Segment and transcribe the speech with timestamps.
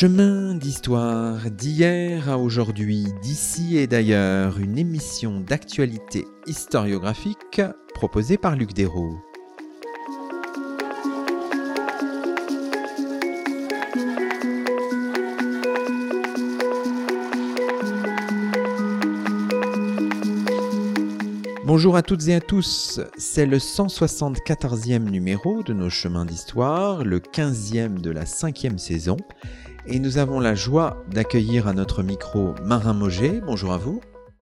[0.00, 7.60] Chemin d'histoire d'hier à aujourd'hui, d'ici et d'ailleurs, une émission d'actualité historiographique
[7.94, 9.18] proposée par Luc Dérault.
[21.64, 27.18] Bonjour à toutes et à tous, c'est le 174e numéro de nos chemins d'histoire, le
[27.18, 29.16] 15e de la cinquième saison,
[29.90, 33.40] et nous avons la joie d'accueillir à notre micro Marin Moget.
[33.40, 34.00] Bonjour à vous.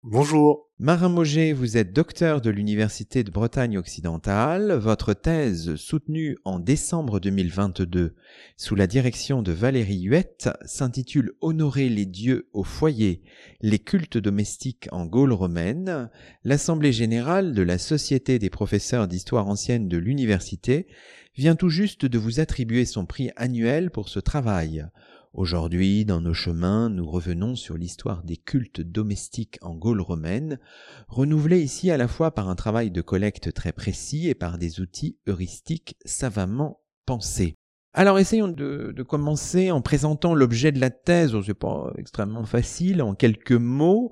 [0.05, 0.69] Bonjour.
[0.79, 4.73] Marin Moget, vous êtes docteur de l'Université de Bretagne occidentale.
[4.73, 8.15] Votre thèse, soutenue en décembre 2022
[8.57, 13.23] sous la direction de Valérie Huette, s'intitule Honorer les dieux au foyer,
[13.61, 16.11] les cultes domestiques en Gaule romaine.
[16.45, 20.87] L'Assemblée générale de la Société des professeurs d'histoire ancienne de l'université
[21.37, 24.87] vient tout juste de vous attribuer son prix annuel pour ce travail.
[25.35, 30.59] Aujourd'hui, dans nos chemins, nous revenons sur l'histoire des cultes domestiques en Gaule romaine,
[31.09, 34.81] renouvelée ici à la fois par un travail de collecte très précis et par des
[34.81, 37.57] outils heuristiques savamment pensés.
[37.95, 43.15] Alors essayons de, commencer en présentant l'objet de la thèse, c'est pas extrêmement facile, en
[43.15, 44.11] quelques mots.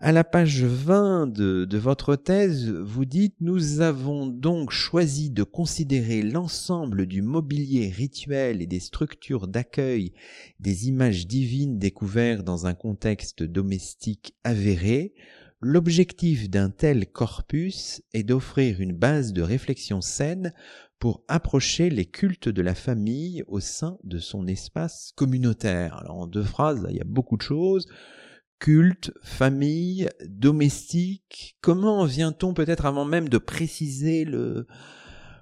[0.00, 6.22] À la page 20 de, votre thèse, vous dites Nous avons donc choisi de considérer
[6.22, 10.12] l'ensemble du mobilier rituel et des structures d'accueil
[10.58, 15.14] des images divines découvertes dans un contexte domestique avéré.
[15.60, 20.52] L'objectif d'un tel corpus est d'offrir une base de réflexion saine
[20.98, 25.96] pour approcher les cultes de la famille au sein de son espace communautaire.
[25.96, 27.86] Alors en deux phrases, il y a beaucoup de choses
[28.58, 34.66] culte, famille, domestique Comment vient-on peut-être avant même de préciser le,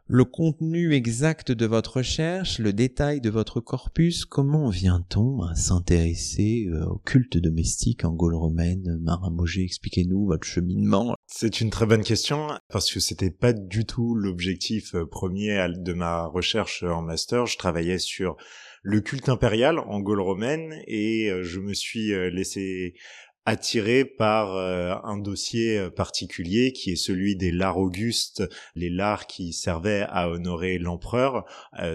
[0.06, 6.66] le contenu exact de votre recherche, le détail de votre corpus Comment vient-on à s'intéresser
[6.68, 8.98] euh, au culte domestique en Gaule romaine?
[9.00, 11.14] Marin Moget, expliquez-nous votre cheminement.
[11.26, 15.92] C'est une très bonne question parce que c'était pas du tout l'objectif euh, premier de
[15.92, 17.46] ma recherche en master.
[17.46, 18.36] Je travaillais sur
[18.82, 22.94] le culte impérial en Gaule romaine et euh, je me suis euh, laissé
[23.44, 28.42] attiré par euh, un dossier particulier qui est celui des lards augustes,
[28.74, 31.44] les lards qui servaient à honorer l'empereur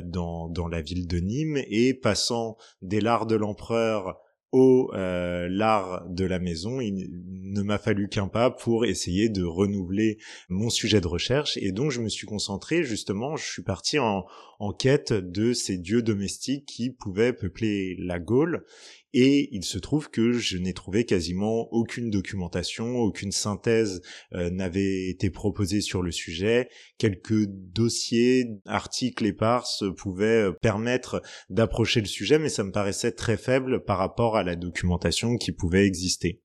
[0.04, 1.62] dans, dans la ville de Nîmes.
[1.70, 4.20] Et passant des lards de l'empereur
[4.52, 10.18] au euh, de la maison, il ne m'a fallu qu'un pas pour essayer de renouveler
[10.50, 11.58] mon sujet de recherche.
[11.58, 14.26] Et donc je me suis concentré justement, je suis parti en,
[14.60, 18.66] en quête de ces dieux domestiques qui pouvaient peupler la Gaule
[19.14, 24.02] et il se trouve que je n'ai trouvé quasiment aucune documentation, aucune synthèse
[24.34, 26.70] euh, n'avait été proposée sur le sujet.
[26.98, 33.38] Quelques dossiers, articles éparses pouvaient euh, permettre d'approcher le sujet, mais ça me paraissait très
[33.38, 36.42] faible par rapport à la documentation qui pouvait exister.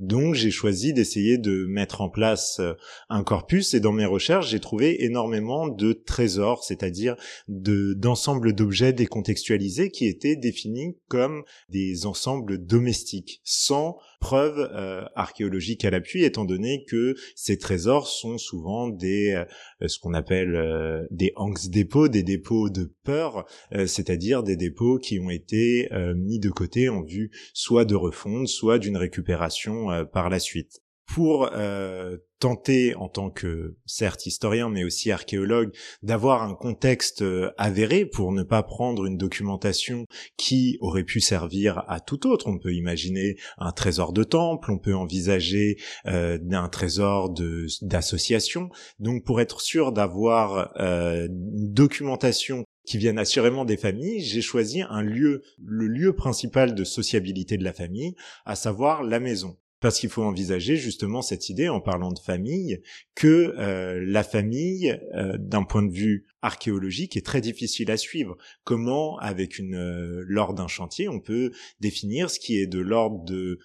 [0.00, 2.72] Donc j'ai choisi d'essayer de mettre en place euh,
[3.10, 3.74] un corpus.
[3.74, 7.16] Et dans mes recherches j'ai trouvé énormément de trésors, c'est-à-dire
[7.48, 15.84] de d'ensembles d'objets décontextualisés qui étaient définis comme des ensembles domestiques, sans preuves euh, archéologiques
[15.84, 21.06] à l'appui, étant donné que ces trésors sont souvent des euh, ce qu'on appelle euh,
[21.10, 21.32] des
[21.70, 23.46] dépôts, des dépôts de peur,
[23.86, 28.78] c'est-à-dire des dépôts qui ont été mis de côté en vue soit de refonte, soit
[28.78, 30.82] d'une récupération par la suite
[31.14, 35.72] pour euh, tenter en tant que certes historien mais aussi archéologue
[36.02, 40.06] d'avoir un contexte euh, avéré pour ne pas prendre une documentation
[40.36, 42.46] qui aurait pu servir à tout autre.
[42.48, 45.76] On peut imaginer un trésor de temple, on peut envisager
[46.06, 47.34] euh, un trésor
[47.82, 48.70] d'association.
[48.98, 54.82] Donc pour être sûr d'avoir euh, une documentation qui vienne assurément des familles, j'ai choisi
[54.82, 58.14] un lieu, le lieu principal de sociabilité de la famille,
[58.46, 59.56] à savoir la maison.
[59.80, 62.82] Parce qu'il faut envisager justement cette idée, en parlant de famille,
[63.14, 68.36] que euh, la famille, euh, d'un point de vue archéologique, est très difficile à suivre.
[68.64, 71.50] Comment, avec une euh, lors d'un chantier, on peut
[71.80, 73.58] définir ce qui est de l'ordre de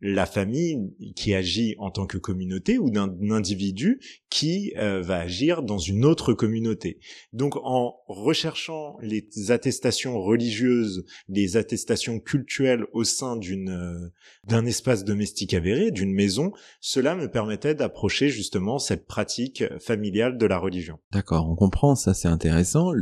[0.00, 5.62] la famille qui agit en tant que communauté ou d'un individu qui euh, va agir
[5.62, 6.98] dans une autre communauté.
[7.32, 14.12] Donc en recherchant les attestations religieuses, les attestations culturelles au sein d'une euh,
[14.46, 20.46] d'un espace domestique avéré, d'une maison, cela me permettait d'approcher justement cette pratique familiale de
[20.46, 20.98] la religion.
[21.12, 22.92] D'accord, on comprend, ça c'est intéressant,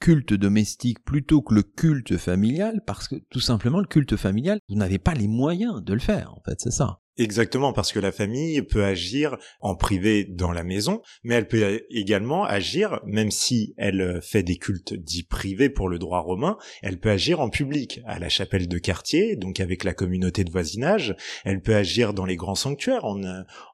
[0.00, 4.76] culte domestique plutôt que le culte familial parce que tout simplement le culte familial, vous
[4.76, 6.99] n'avez pas les moyens de le faire en fait, c'est ça.
[7.20, 11.82] Exactement, parce que la famille peut agir en privé dans la maison, mais elle peut
[11.90, 16.98] également agir, même si elle fait des cultes dits privés pour le droit romain, elle
[16.98, 21.14] peut agir en public, à la chapelle de quartier, donc avec la communauté de voisinage,
[21.44, 23.20] elle peut agir dans les grands sanctuaires en,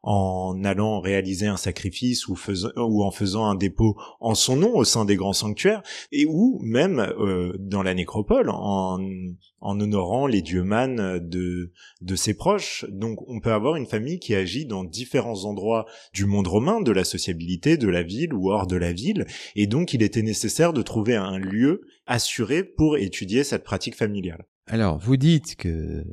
[0.03, 2.35] en allant réaliser un sacrifice ou
[3.05, 6.99] en faisant un dépôt en son nom au sein des grands sanctuaires, et ou même
[6.99, 8.99] euh, dans la nécropole en,
[9.61, 12.85] en honorant les dieux mânes de, de ses proches.
[12.89, 16.93] Donc on peut avoir une famille qui agit dans différents endroits du monde romain, de
[16.93, 20.73] la sociabilité, de la ville ou hors de la ville, et donc il était nécessaire
[20.73, 24.45] de trouver un lieu assuré pour étudier cette pratique familiale.
[24.67, 26.05] Alors, vous dites que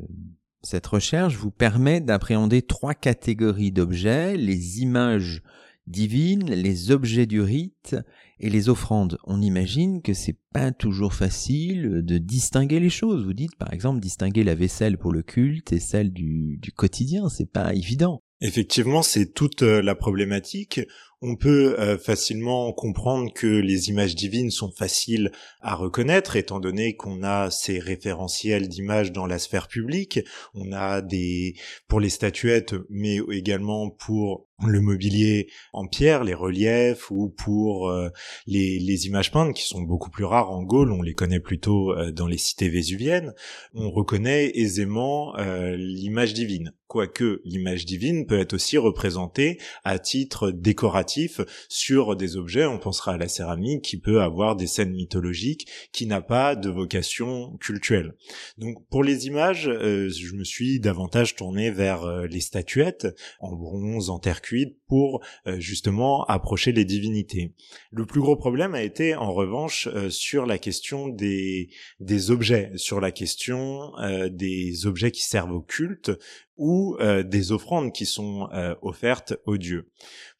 [0.61, 5.41] cette recherche vous permet d'appréhender trois catégories d'objets, les images
[5.87, 7.95] divines, les objets du rite
[8.39, 9.17] et les offrandes.
[9.25, 13.25] On imagine que c'est pas toujours facile de distinguer les choses.
[13.25, 17.29] Vous dites par exemple distinguer la vaisselle pour le culte et celle du, du quotidien,
[17.29, 18.21] c'est pas évident.
[18.45, 20.81] Effectivement, c'est toute euh, la problématique.
[21.21, 25.31] On peut euh, facilement comprendre que les images divines sont faciles
[25.61, 30.19] à reconnaître, étant donné qu'on a ces référentiels d'images dans la sphère publique.
[30.53, 31.55] On a des
[31.87, 38.09] pour les statuettes, mais également pour le mobilier en pierre, les reliefs, ou pour euh,
[38.47, 41.93] les, les, images peintes qui sont beaucoup plus rares en Gaule, on les connaît plutôt
[42.11, 43.33] dans les cités vésuviennes.
[43.73, 45.33] On reconnaît aisément
[45.75, 52.67] l'image divine quoique l'image divine peut être aussi représentée à titre décoratif sur des objets.
[52.67, 56.69] On pensera à la céramique qui peut avoir des scènes mythologiques qui n'a pas de
[56.69, 58.13] vocation cultuelle.
[58.59, 63.07] Donc pour les images, euh, je me suis davantage tourné vers euh, les statuettes
[63.39, 64.52] en bronze, en terre cuite
[64.87, 67.53] pour euh, justement approcher les divinités.
[67.91, 71.69] Le plus gros problème a été en revanche sur la question des,
[71.99, 73.91] des objets, sur la question
[74.29, 76.11] des objets qui servent au culte,
[76.57, 79.89] ou euh, des offrandes qui sont euh, offertes aux dieux.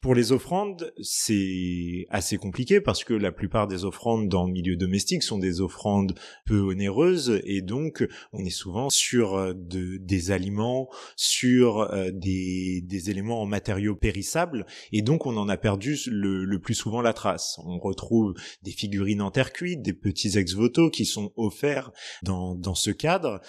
[0.00, 4.76] Pour les offrandes, c'est assez compliqué parce que la plupart des offrandes dans le milieu
[4.76, 6.14] domestique sont des offrandes
[6.46, 13.10] peu onéreuses et donc on est souvent sur euh, de, des aliments, sur des, des,
[13.10, 17.12] éléments en matériaux périssables et donc on en a perdu le, le, plus souvent la
[17.12, 17.58] trace.
[17.64, 21.90] On retrouve des figurines en terre cuite, des petits ex-voto qui sont offerts
[22.22, 23.40] dans, dans ce cadre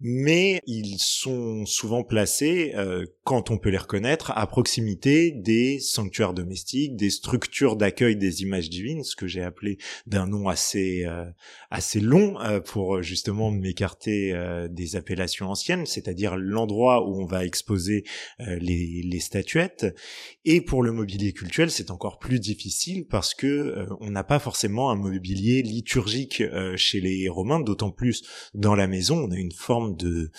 [0.00, 6.34] mais ils sont souvent placés, euh, quand on peut les reconnaître, à proximité des sanctuaires
[6.34, 11.24] domestiques, des structures d'accueil des images divines, ce que j'ai appelé d'un nom assez euh,
[11.70, 14.34] assez long euh, pour justement m'écarter
[14.70, 18.04] des appellations anciennes, c'est-à-dire l'endroit où on va exposer
[18.38, 19.86] les, les statuettes.
[20.44, 24.90] Et pour le mobilier cultuel, c'est encore plus difficile parce que on n'a pas forcément
[24.90, 26.42] un mobilier liturgique
[26.76, 28.22] chez les Romains, d'autant plus
[28.54, 30.30] dans la maison, on a une forme de,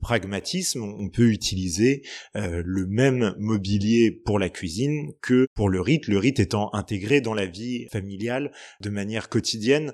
[0.00, 2.02] pragmatisme, on peut utiliser
[2.36, 7.20] euh, le même mobilier pour la cuisine que pour le rite, le rite étant intégré
[7.20, 9.92] dans la vie familiale de manière quotidienne.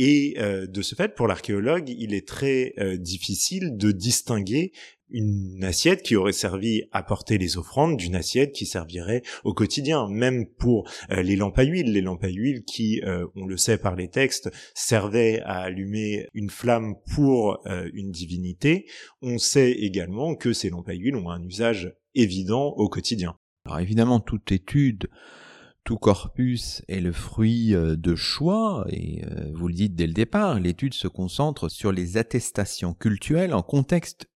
[0.00, 4.72] Et euh, de ce fait, pour l'archéologue, il est très euh, difficile de distinguer
[5.10, 10.08] une assiette qui aurait servi à porter les offrandes d'une assiette qui servirait au quotidien,
[10.08, 13.56] même pour euh, les lampes à huile, les lampes à huile qui, euh, on le
[13.56, 18.86] sait par les textes, servaient à allumer une flamme pour euh, une divinité,
[19.22, 23.36] on sait également que ces lampes à huile ont un usage évident au quotidien.
[23.64, 25.08] Alors évidemment, toute étude
[25.84, 29.22] tout corpus est le fruit de choix, et
[29.54, 34.28] vous le dites dès le départ, l'étude se concentre sur les attestations cultuelles en contexte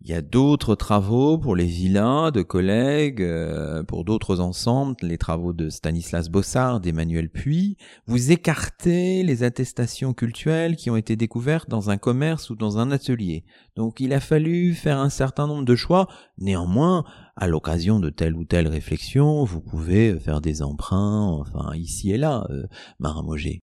[0.00, 5.18] Il y a d'autres travaux pour les vilains de collègues, euh, pour d'autres ensembles, les
[5.18, 7.76] travaux de Stanislas Bossard, d'Emmanuel Puy.
[8.06, 12.90] Vous écartez les attestations cultuelles qui ont été découvertes dans un commerce ou dans un
[12.90, 13.44] atelier.
[13.76, 16.08] Donc il a fallu faire un certain nombre de choix.
[16.38, 17.04] Néanmoins,
[17.40, 22.18] à l'occasion de telle ou telle réflexion, vous pouvez faire des emprunts, enfin ici et
[22.18, 22.64] là, euh,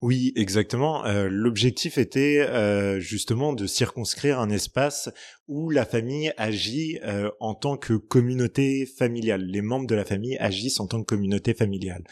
[0.03, 1.07] Oui, exactement.
[1.07, 5.09] Euh, l'objectif était euh, justement de circonscrire un espace
[5.49, 9.43] où la famille agit euh, en tant que communauté familiale.
[9.45, 12.05] Les membres de la famille agissent en tant que communauté familiale.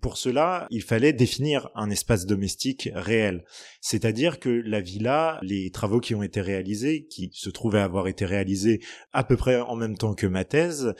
[0.00, 3.44] Pour cela, il fallait définir un espace domestique réel.
[3.80, 8.24] C'est-à-dire que la villa, les travaux qui ont été réalisés, qui se trouvaient avoir été
[8.24, 8.80] réalisés
[9.12, 10.94] à peu près en même temps que ma thèse,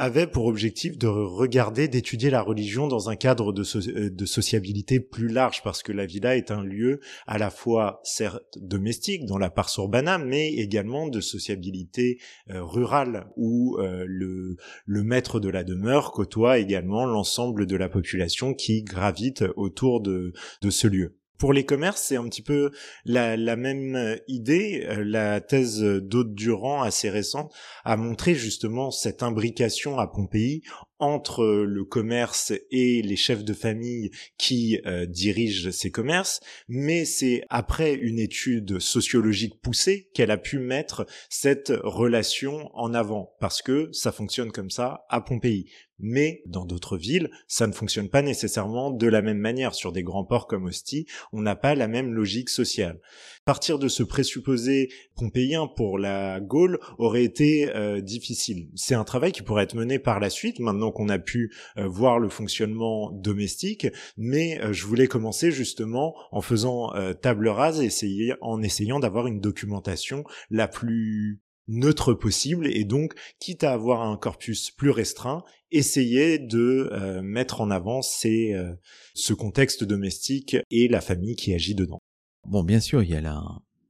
[0.00, 4.98] avait pour objectif de regarder, d'étudier la religion dans un cadre de, euh, de, sociabilité
[4.98, 9.36] plus large, parce que la villa est un lieu à la fois certes domestique dans
[9.36, 12.18] la part urbana, mais également de sociabilité
[12.50, 18.54] euh, rurale, où euh, le, maître de la demeure côtoie également l'ensemble de la population
[18.54, 20.32] qui gravite autour de
[20.70, 21.19] ce lieu.
[21.40, 22.70] Pour les commerces, c'est un petit peu
[23.06, 24.86] la, même idée.
[24.98, 30.62] La thèse d'Aude Durand, assez récente, a montré justement cette imbrication à Pompéi
[31.00, 37.42] entre le commerce et les chefs de famille qui euh, dirigent ces commerces, mais c'est
[37.48, 43.88] après une étude sociologique poussée qu'elle a pu mettre cette relation en avant, parce que
[43.92, 45.66] ça fonctionne comme ça à Pompéi.
[46.00, 49.74] Mais dans d'autres villes, ça ne fonctionne pas nécessairement de la même manière.
[49.74, 53.00] Sur des grands ports comme Ostie, on n'a pas la même logique sociale.
[53.44, 58.68] Partir de ce présupposé pompéien pour la Gaule aurait été euh, difficile.
[58.74, 61.86] C'est un travail qui pourrait être mené par la suite, maintenant qu'on a pu euh,
[61.86, 66.92] voir le fonctionnement domestique, mais euh, je voulais commencer justement en faisant
[67.22, 73.64] table rase, essayer, en essayant d'avoir une documentation la plus neutre possible et donc quitte
[73.64, 78.74] à avoir un corpus plus restreint essayer de euh, mettre en avant ces, euh,
[79.14, 82.00] ce contexte domestique et la famille qui agit dedans.
[82.46, 83.42] Bon, bien sûr, il y a la,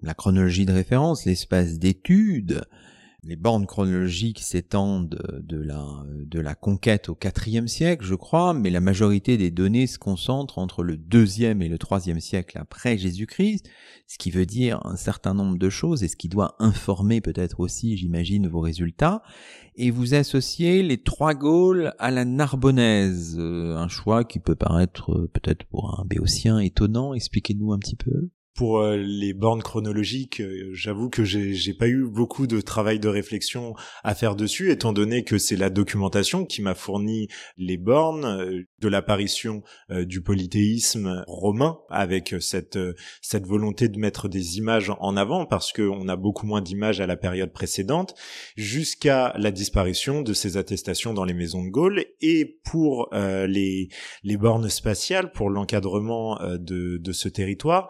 [0.02, 2.62] la chronologie de référence, l'espace d'étude,
[3.22, 5.84] les bornes chronologiques s'étendent de la,
[6.24, 10.58] de la conquête au IVe siècle, je crois, mais la majorité des données se concentrent
[10.58, 13.68] entre le deuxième et le troisième siècle après Jésus-Christ,
[14.06, 17.60] ce qui veut dire un certain nombre de choses et ce qui doit informer peut-être
[17.60, 19.22] aussi, j'imagine, vos résultats.
[19.76, 25.12] Et vous associez les trois Gaules à la Narbonnaise, euh, un choix qui peut paraître
[25.12, 27.14] euh, peut-être pour un béotien étonnant.
[27.14, 32.04] Expliquez-nous un petit peu pour euh, les bornes chronologiques, euh, j'avoue que j'ai pas eu
[32.06, 33.72] beaucoup de travail de réflexion
[34.04, 38.60] à faire dessus, étant donné que c'est la documentation qui m'a fourni les bornes euh,
[38.80, 42.78] de l'apparition du polythéisme romain, avec cette
[43.22, 47.06] cette volonté de mettre des images en avant, parce qu'on a beaucoup moins d'images à
[47.06, 48.14] la période précédente,
[48.56, 53.88] jusqu'à la disparition de ces attestations dans les maisons de Gaulle, et pour les
[54.22, 57.88] les bornes spatiales, pour l'encadrement de de ce territoire.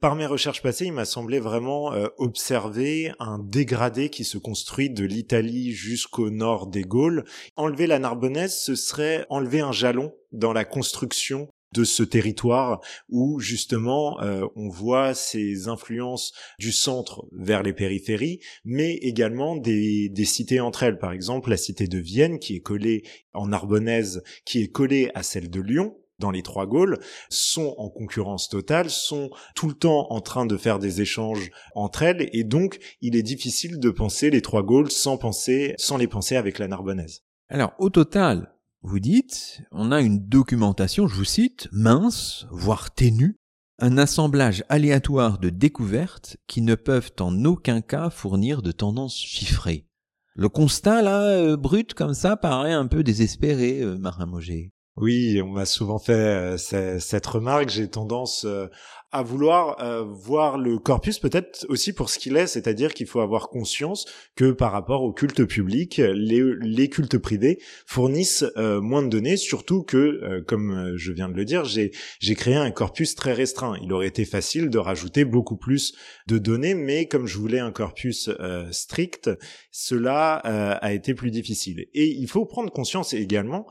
[0.00, 4.90] Par mes recherches passées, il m'a semblé vraiment euh, observer un dégradé qui se construit
[4.90, 7.24] de l'Italie jusqu'au nord des Gaules.
[7.56, 13.40] Enlever la Narbonnaise, ce serait enlever un jalon dans la construction de ce territoire où
[13.40, 20.24] justement euh, on voit ces influences du centre vers les périphéries, mais également des, des
[20.24, 20.98] cités entre elles.
[20.98, 23.02] Par exemple, la cité de Vienne qui est collée
[23.34, 26.98] en Narbonnaise, qui est collée à celle de Lyon, dans les trois Gaules
[27.30, 32.02] sont en concurrence totale, sont tout le temps en train de faire des échanges entre
[32.02, 36.08] elles, et donc il est difficile de penser les trois Gaules sans penser, sans les
[36.08, 37.22] penser avec la Narbonnaise.
[37.48, 43.36] Alors, au total, vous dites, on a une documentation, je vous cite, mince, voire ténue,
[43.80, 49.86] un assemblage aléatoire de découvertes qui ne peuvent en aucun cas fournir de tendances chiffrées.
[50.34, 54.72] Le constat, là, euh, brut comme ça, paraît un peu désespéré, euh, Marin Moget.
[55.00, 57.68] Oui, on m'a souvent fait euh, cette remarque.
[57.68, 58.66] J'ai tendance euh,
[59.12, 63.20] à vouloir euh, voir le corpus peut-être aussi pour ce qu'il est, c'est-à-dire qu'il faut
[63.20, 69.08] avoir conscience que par rapport au culte public, les, les cultes privés fournissent moins de
[69.08, 73.78] données, surtout que, comme je viens de le dire, j'ai créé un corpus très restreint.
[73.82, 75.94] Il aurait été facile de rajouter beaucoup plus
[76.26, 78.28] de données, mais comme je voulais un corpus
[78.72, 79.30] strict,
[79.70, 81.86] cela a été plus difficile.
[81.94, 83.66] Et il faut prendre conscience également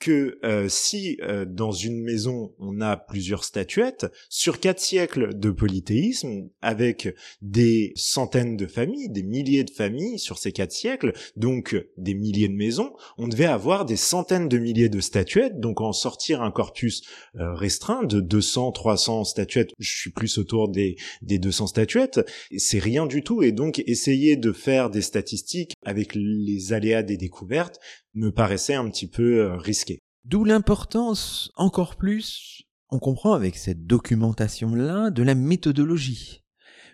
[0.00, 5.50] que euh, si euh, dans une maison on a plusieurs statuettes, sur quatre siècles de
[5.50, 11.76] polythéisme, avec des centaines de familles, des milliers de familles sur ces quatre siècles, donc
[11.98, 15.92] des milliers de maisons, on devait avoir des centaines de milliers de statuettes, donc en
[15.92, 17.02] sortir un corpus
[17.36, 22.20] euh, restreint de 200, 300 statuettes, je suis plus autour des, des 200 statuettes,
[22.56, 27.18] c'est rien du tout, et donc essayer de faire des statistiques avec les aléas des
[27.18, 27.78] découvertes,
[28.14, 30.00] me paraissait un petit peu euh, risqué.
[30.24, 36.42] D'où l'importance, encore plus, on comprend avec cette documentation-là, de la méthodologie.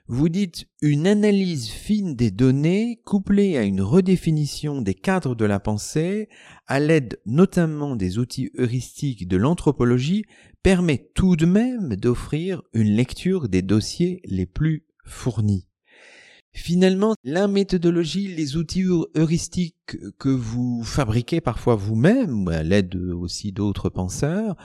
[0.08, 5.58] Vous dites une analyse fine des données couplée à une redéfinition des cadres de la
[5.58, 6.28] pensée,
[6.68, 10.24] à l'aide notamment des outils heuristiques de l'anthropologie,
[10.62, 15.66] permet tout de même d'offrir une lecture des dossiers les plus fournis.
[16.56, 23.90] Finalement, la méthodologie, les outils heuristiques que vous fabriquez parfois vous-même, à l'aide aussi d'autres
[23.90, 24.56] penseurs,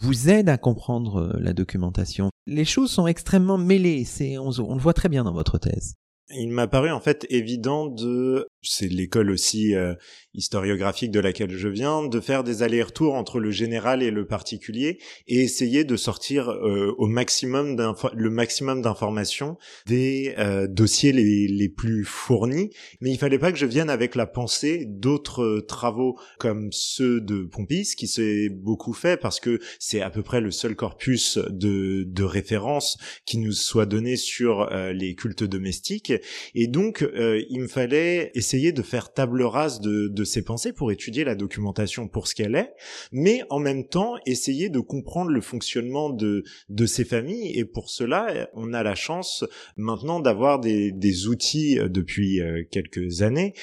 [0.00, 2.30] vous aident à comprendre la documentation.
[2.46, 5.94] Les choses sont extrêmement mêlées, c'est, on, le voit très bien dans votre thèse.
[6.30, 9.94] Il m'a paru en fait évident de, c'est l'école aussi euh,
[10.38, 14.98] historiographique de laquelle je viens, de faire des allers-retours entre le général et le particulier
[15.26, 17.76] et essayer de sortir euh, au maximum
[18.14, 22.70] le maximum d'informations des euh, dossiers les, les plus fournis.
[23.00, 27.42] Mais il fallait pas que je vienne avec la pensée d'autres travaux comme ceux de
[27.42, 32.04] Pompis, qui s'est beaucoup fait parce que c'est à peu près le seul corpus de,
[32.06, 36.12] de référence qui nous soit donné sur les cultes domestiques
[36.54, 40.72] et donc, euh, il me fallait essayer de faire table rase de, de ces pensées
[40.72, 42.72] pour étudier la documentation pour ce qu'elle est,
[43.10, 47.58] mais en même temps essayer de comprendre le fonctionnement de, de ces familles.
[47.58, 49.44] Et pour cela, on a la chance
[49.76, 53.54] maintenant d'avoir des, des outils euh, depuis euh, quelques années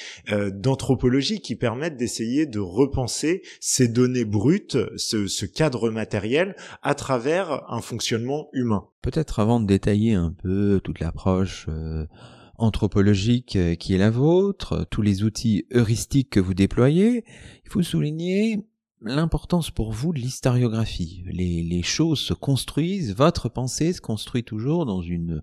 [0.52, 7.80] d'anthropologie qui permettent d'essayer de repenser ces données brutes, ce cadre matériel, à travers un
[7.80, 8.88] fonctionnement humain.
[9.02, 11.68] Peut-être avant de détailler un peu toute l'approche
[12.58, 17.24] anthropologique euh, qui est la vôtre, tous les outils heuristiques que vous déployez,
[17.64, 18.64] il faut souligner
[19.02, 21.22] l'importance pour vous de l'historiographie.
[21.26, 25.42] Les, les choses se construisent, votre pensée se construit toujours dans une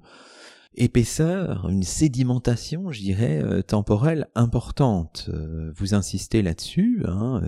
[0.75, 5.29] épaisseur, une sédimentation, je dirais, euh, temporelle importante.
[5.31, 7.03] Euh, vous insistez là-dessus.
[7.07, 7.41] Hein,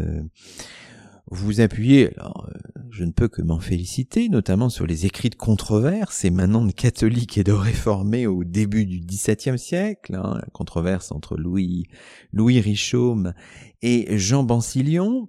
[1.32, 5.36] vous appuyez, alors euh, je ne peux que m'en féliciter, notamment sur les écrits de
[5.36, 11.12] controverse émanant de catholiques et de réformés au début du XVIIe siècle, hein, la controverse
[11.12, 11.88] entre Louis,
[12.32, 13.34] Louis Richaume
[13.82, 15.28] et Jean Bancilion.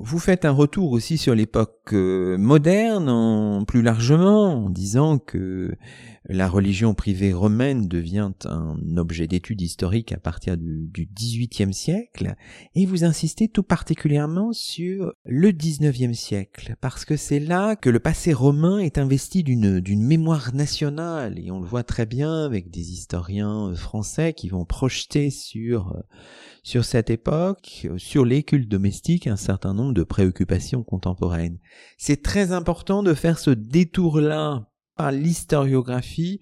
[0.00, 5.74] Vous faites un retour aussi sur l'époque euh, moderne, en, plus largement, en disant que
[6.28, 12.34] la religion privée romaine devient un objet d'étude historique à partir du, XVIIIe siècle,
[12.74, 17.98] et vous insistez tout particulièrement sur le XIXe siècle, parce que c'est là que le
[17.98, 22.92] passé romain est investi d'une, mémoire nationale, et on le voit très bien avec des
[22.92, 25.96] historiens français qui vont projeter sur,
[26.62, 31.58] sur cette époque, sur les cultes domestiques, un certain nombre de préoccupations contemporaines.
[31.96, 34.68] C'est très important de faire ce détour-là
[34.98, 36.40] par l'historiographie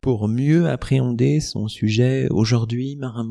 [0.00, 3.24] pour mieux appréhender son sujet aujourd'hui, Marin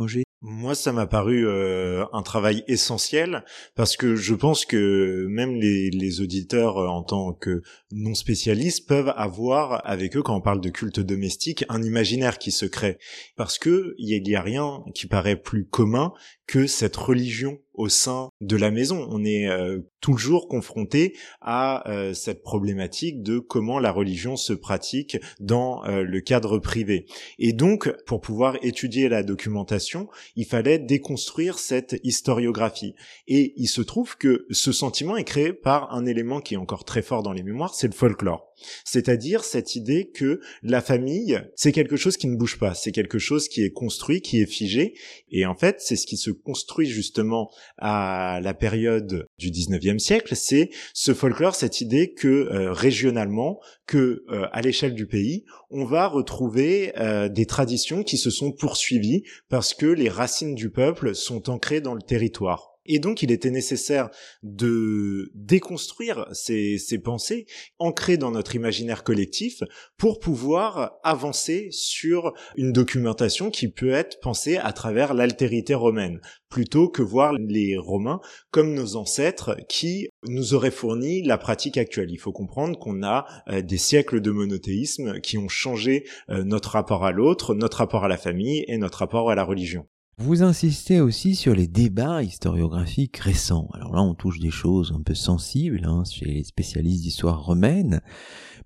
[0.43, 5.91] moi, ça m'a paru euh, un travail essentiel parce que je pense que même les,
[5.91, 7.61] les auditeurs euh, en tant que
[7.91, 12.49] non spécialistes peuvent avoir avec eux quand on parle de culte domestique un imaginaire qui
[12.49, 12.97] se crée.
[13.35, 16.11] Parce que il y a rien qui paraît plus commun
[16.47, 19.07] que cette religion au sein de la maison.
[19.09, 25.17] On est euh, toujours confronté à euh, cette problématique de comment la religion se pratique
[25.39, 27.07] dans euh, le cadre privé.
[27.39, 32.93] Et donc, pour pouvoir étudier la documentation, il fallait déconstruire cette historiographie.
[33.27, 36.85] Et il se trouve que ce sentiment est créé par un élément qui est encore
[36.85, 38.51] très fort dans les mémoires, c'est le folklore.
[38.85, 43.17] C'est-à-dire cette idée que la famille, c'est quelque chose qui ne bouge pas, c'est quelque
[43.17, 44.93] chose qui est construit, qui est figé,
[45.29, 50.35] et en fait, c'est ce qui se construit justement à la période du 19e siècle,
[50.35, 55.85] c'est ce folklore, cette idée que euh, régionalement, que euh, à l'échelle du pays, on
[55.85, 61.15] va retrouver euh, des traditions qui se sont poursuivies parce que les racines du peuple
[61.15, 62.70] sont ancrées dans le territoire.
[62.85, 64.09] Et donc, il était nécessaire
[64.43, 67.45] de déconstruire ces, pensées
[67.79, 69.63] ancrées dans notre imaginaire collectif
[69.97, 76.89] pour pouvoir avancer sur une documentation qui peut être pensée à travers l'altérité romaine, plutôt
[76.89, 78.19] que voir les Romains
[78.51, 82.11] comme nos ancêtres qui nous auraient fourni la pratique actuelle.
[82.11, 86.71] Il faut comprendre qu'on a euh, des siècles de monothéisme qui ont changé euh, notre
[86.71, 89.87] rapport à l'autre, notre rapport à la famille et notre rapport à la religion.
[90.17, 93.69] Vous insistez aussi sur les débats historiographiques récents.
[93.73, 98.01] Alors là, on touche des choses un peu sensibles hein, chez les spécialistes d'histoire romaine,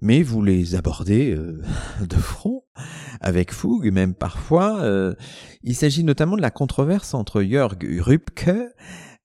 [0.02, 1.62] mais vous les abordez euh,
[2.02, 2.64] de front,
[3.22, 4.82] avec fougue même parfois.
[4.82, 5.14] Euh,
[5.64, 8.52] il s'agit notamment de la controverse entre Jörg Rübke,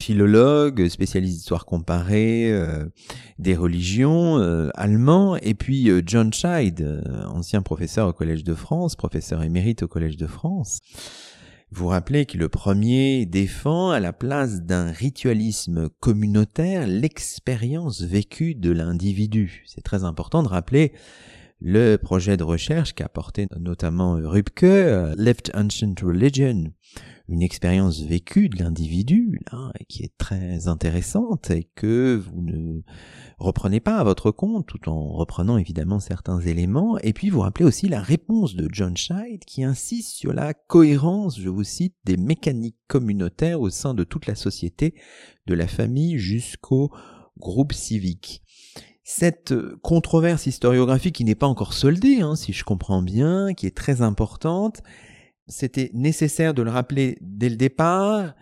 [0.01, 2.87] philologue, spécialiste d'histoire comparée euh,
[3.39, 4.37] des religions
[4.75, 10.17] allemand, et puis John Scheid, ancien professeur au Collège de France, professeur émérite au Collège
[10.17, 10.81] de France.
[11.73, 18.73] Vous rappelez que le premier défend à la place d'un ritualisme communautaire l'expérience vécue de
[18.73, 19.63] l'individu.
[19.67, 20.93] C'est très important de rappeler
[21.61, 26.73] le projet de recherche qu'a porté notamment Rübke, euh, Left Ancient Religion,
[27.31, 29.41] une expérience vécue de l'individu,
[29.89, 32.81] qui est très intéressante et que vous ne
[33.39, 36.99] reprenez pas à votre compte, tout en reprenant évidemment certains éléments.
[36.99, 41.41] Et puis vous rappelez aussi la réponse de John Scheid qui insiste sur la cohérence,
[41.41, 44.95] je vous cite, des mécaniques communautaires au sein de toute la société,
[45.47, 46.91] de la famille jusqu'au
[47.39, 48.43] groupe civique.
[49.05, 53.77] Cette controverse historiographique qui n'est pas encore soldée, hein, si je comprends bien, qui est
[53.77, 54.83] très importante,
[55.51, 58.35] c'était nécessaire de le rappeler dès le départ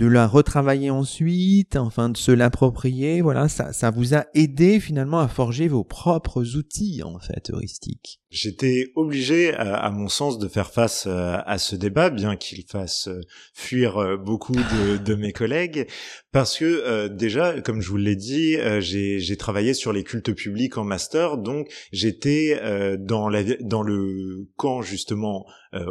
[0.00, 5.18] de la retravailler ensuite, enfin de se l'approprier, voilà, ça, ça vous a aidé finalement
[5.18, 8.20] à forger vos propres outils en fait heuristiques.
[8.30, 13.08] J'étais obligé, à, mon sens, de faire face euh, à ce débat, bien qu'il fasse
[13.08, 13.20] euh,
[13.54, 15.88] fuir euh, beaucoup de, mes collègues,
[16.30, 20.84] parce que déjà, comme je vous l'ai dit, j'ai travaillé sur les cultes publics en
[20.84, 22.60] master, donc j'étais
[23.00, 25.44] dans, le camp justement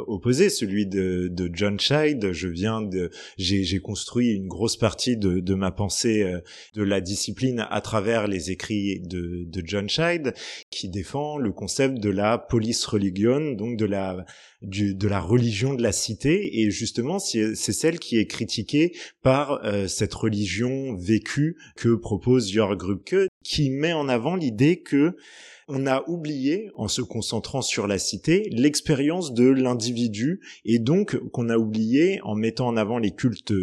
[0.07, 2.31] opposé, celui de, de John Child.
[2.31, 6.25] Je viens de, j'ai construit une grosse partie de, de ma pensée
[6.75, 10.33] de la discipline à travers les écrits de, de John Child,
[10.69, 14.25] qui défend le concept de la police religion, donc de la
[14.61, 19.87] de la religion de la cité, et justement c'est celle qui est critiquée par euh,
[19.87, 25.15] cette religion vécue que propose Jörg Grubke, qui met en avant l'idée que
[25.71, 31.47] on a oublié, en se concentrant sur la cité, l'expérience de l'individu, et donc qu'on
[31.47, 33.53] a oublié, en mettant en avant les cultes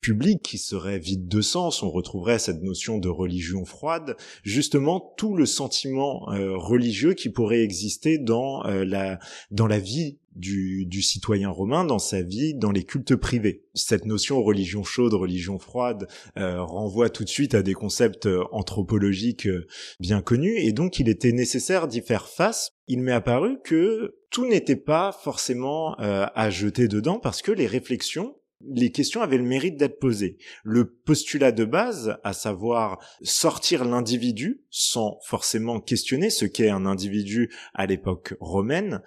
[0.00, 5.36] publics qui seraient vides de sens, on retrouverait cette notion de religion froide, justement tout
[5.36, 9.18] le sentiment euh, religieux qui pourrait exister dans euh, la
[9.50, 13.64] dans la vie du, du, citoyen romain dans sa vie, dans les cultes privés.
[13.74, 16.08] Cette notion religion chaude, religion froide
[16.38, 19.66] euh, renvoie tout de suite à des concepts euh, anthropologiques euh,
[19.98, 22.70] bien connus, et donc il était nécessaire d'y faire face.
[22.86, 28.34] Il m'est apparu que tout n'était pas forcément à jeter dedans parce que les réflexions
[28.66, 30.36] les questions avaient le mérite d'être posées.
[30.64, 37.50] Le postulat de base, à savoir sortir l'individu sans forcément questionner ce qu'est un individu
[37.74, 39.02] à l'époque romaine,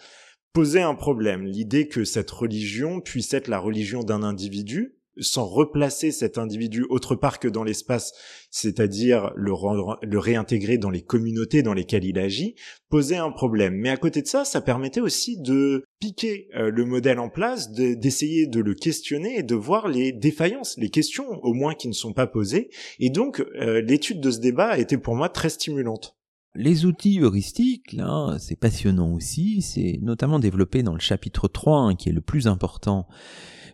[0.54, 1.46] posait un problème.
[1.46, 7.16] L'idée que cette religion puisse être la religion d'un individu, sans replacer cet individu autre
[7.16, 8.14] part que dans l'espace,
[8.52, 9.54] c'est-à-dire le,
[10.02, 12.56] le réintégrer dans les communautés dans lesquelles il agit,
[12.90, 13.76] posait un problème.
[13.76, 17.72] Mais à côté de ça, ça permettait aussi de piquer euh, le modèle en place,
[17.72, 21.94] d'essayer de, le questionner et de voir les défaillances, les questions au moins qui ne
[21.94, 22.70] sont pas posées.
[23.00, 26.16] Et donc, euh, l'étude de ce débat été pour moi très stimulante.
[26.56, 31.96] Les outils heuristiques, là, c'est passionnant aussi, c'est notamment développé dans le chapitre 3, hein,
[31.96, 33.08] qui est le plus important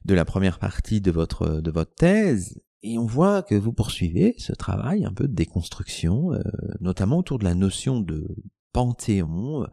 [0.05, 4.35] de la première partie de votre, de votre thèse, et on voit que vous poursuivez
[4.37, 6.41] ce travail un peu de déconstruction, euh,
[6.79, 8.25] notamment autour de la notion de
[8.71, 9.65] panthéon,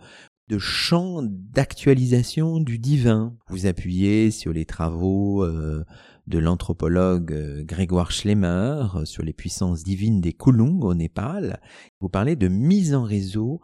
[0.49, 3.37] de champ d'actualisation du divin.
[3.49, 5.85] Vous appuyez sur les travaux euh,
[6.27, 11.61] de l'anthropologue euh, Grégoire Schlemmer sur les puissances divines des Kulung au Népal.
[12.01, 13.61] Vous parlez de mise en réseau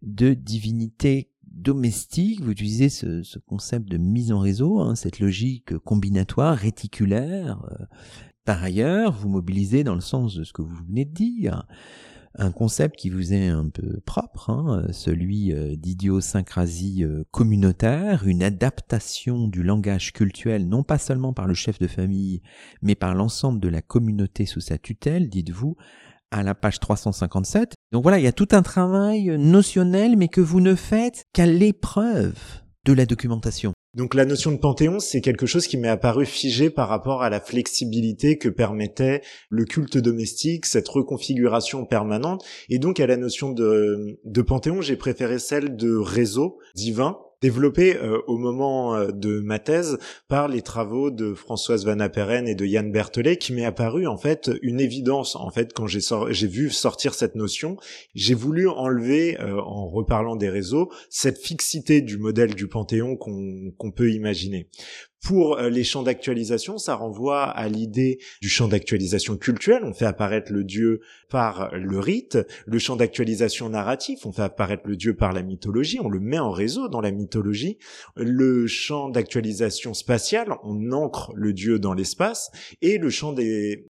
[0.00, 2.42] de divinités domestiques.
[2.42, 7.62] Vous utilisez ce, concept de mise en réseau, hein, cette logique combinatoire, réticulaire.
[7.70, 7.84] Euh.
[8.44, 11.66] Par ailleurs, vous mobilisez dans le sens de ce que vous venez de dire
[12.34, 18.42] un concept qui vous est un peu propre, hein, celui euh, d'idiosyncrasie euh, communautaire, une
[18.42, 22.42] adaptation du langage cultuel non pas seulement par le chef de famille,
[22.80, 25.76] mais par l'ensemble de la communauté sous sa tutelle, dites-vous,
[26.30, 27.74] à la page 357.
[27.92, 31.46] Donc voilà, il y a tout un travail notionnel, mais que vous ne faites qu'à
[31.46, 32.38] l'épreuve
[32.84, 33.72] de la documentation.
[33.94, 37.30] Donc la notion de panthéon, c'est quelque chose qui m'est apparu figé par rapport à
[37.30, 42.44] la flexibilité que permettait le culte domestique, cette reconfiguration permanente.
[42.68, 47.96] Et donc à la notion de, de panthéon, j'ai préféré celle de réseau divin développé
[47.96, 49.98] euh, au moment euh, de ma thèse
[50.28, 54.16] par les travaux de Françoise Van Apperen et de Yann Berthelet qui m'est apparu en
[54.16, 55.36] fait une évidence.
[55.36, 57.76] En fait quand j'ai vu sortir cette notion
[58.14, 63.90] j'ai voulu enlever euh, en reparlant des réseaux cette fixité du modèle du panthéon qu'on
[63.94, 64.68] peut imaginer
[65.22, 69.82] pour les champs d'actualisation, ça renvoie à l'idée du champ d'actualisation culturel.
[69.84, 72.38] On fait apparaître le dieu par le rite.
[72.66, 75.98] Le champ d'actualisation narratif, on fait apparaître le dieu par la mythologie.
[76.00, 77.78] On le met en réseau dans la mythologie.
[78.16, 82.50] Le champ d'actualisation spatiale, on ancre le dieu dans l'espace.
[82.80, 83.34] Et le champ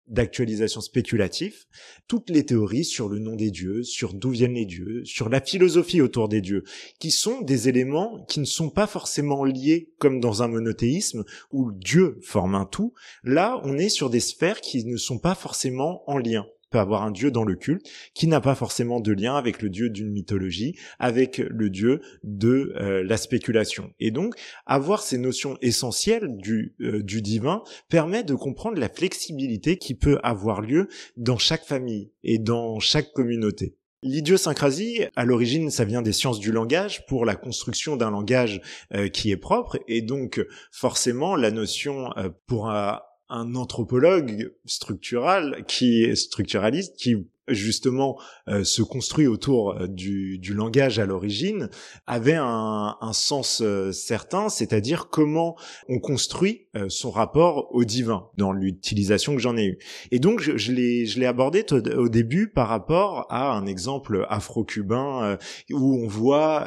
[0.07, 1.65] d'actualisation spéculatif,
[2.07, 5.41] toutes les théories sur le nom des dieux, sur d'où viennent les dieux, sur la
[5.41, 6.63] philosophie autour des dieux,
[6.99, 11.14] qui sont des éléments qui ne sont pas forcément liés comme dans un monothéisme
[11.51, 15.35] où Dieu forme un tout, là on est sur des sphères qui ne sont pas
[15.35, 19.13] forcément en lien peut avoir un dieu dans le culte qui n'a pas forcément de
[19.13, 23.93] lien avec le dieu d'une mythologie, avec le dieu de euh, la spéculation.
[23.99, 29.77] Et donc, avoir ces notions essentielles du, euh, du divin permet de comprendre la flexibilité
[29.77, 33.75] qui peut avoir lieu dans chaque famille et dans chaque communauté.
[34.05, 38.61] L'idiosyncrasie, à l'origine, ça vient des sciences du langage pour la construction d'un langage
[38.93, 45.65] euh, qui est propre, et donc forcément la notion euh, pour un, un, anthropologue structural
[45.67, 47.15] qui est structuraliste qui
[47.47, 51.69] justement euh, se construit autour euh, du, du, langage à l'origine
[52.07, 55.55] avait un, sens euh, certain, c'est-à-dire comment
[55.87, 59.77] on construit son rapport au divin dans l'utilisation que j'en ai eue.
[60.11, 65.37] Et donc je, je l'ai abordé au début par rapport à un exemple afro-cubain
[65.71, 66.65] où on voit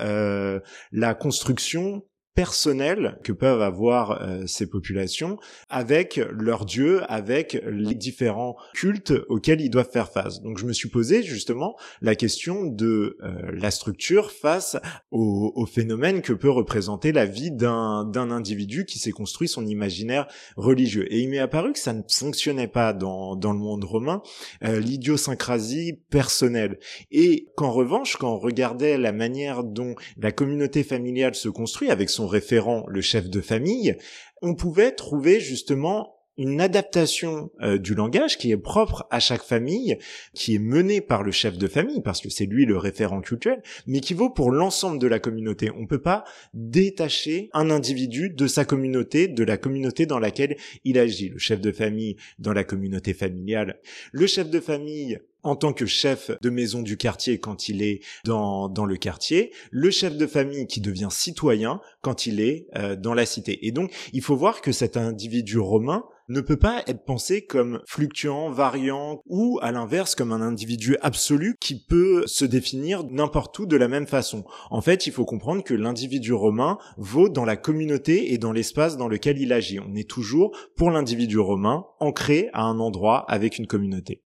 [0.92, 2.02] la construction
[2.38, 5.38] personnel que peuvent avoir euh, ces populations
[5.70, 10.40] avec leurs dieux, avec les différents cultes auxquels ils doivent faire face.
[10.40, 14.76] Donc je me suis posé justement la question de euh, la structure face
[15.10, 19.66] au, au, phénomène que peut représenter la vie d'un d'un individu qui s'est construit son
[19.66, 21.12] imaginaire religieux.
[21.12, 24.22] Et il m'est apparu que ça ne fonctionnait pas dans, dans le monde romain,
[24.62, 26.78] euh, l'idiosyncrasie personnelle.
[27.10, 32.10] Et qu'en revanche, quand on regardait la manière dont la communauté familiale se construit avec
[32.10, 33.96] son référent le chef de famille,
[34.42, 39.98] on pouvait trouver justement une adaptation euh, du langage qui est propre à chaque famille,
[40.34, 43.60] qui est menée par le chef de famille, parce que c'est lui le référent culturel,
[43.86, 45.70] mais qui vaut pour l'ensemble de la communauté.
[45.72, 50.56] On ne peut pas détacher un individu de sa communauté, de la communauté dans laquelle
[50.84, 51.28] il agit.
[51.28, 53.80] Le chef de famille dans la communauté familiale,
[54.12, 58.00] le chef de famille en tant que chef de maison du quartier quand il est
[58.24, 62.96] dans, dans le quartier, le chef de famille qui devient citoyen quand il est euh,
[62.96, 63.66] dans la cité.
[63.66, 67.80] Et donc, il faut voir que cet individu romain ne peut pas être pensé comme
[67.86, 73.66] fluctuant, variant, ou à l'inverse comme un individu absolu qui peut se définir n'importe où
[73.66, 74.44] de la même façon.
[74.70, 78.96] En fait, il faut comprendre que l'individu romain vaut dans la communauté et dans l'espace
[78.98, 79.80] dans lequel il agit.
[79.80, 84.22] On est toujours, pour l'individu romain, ancré à un endroit avec une communauté.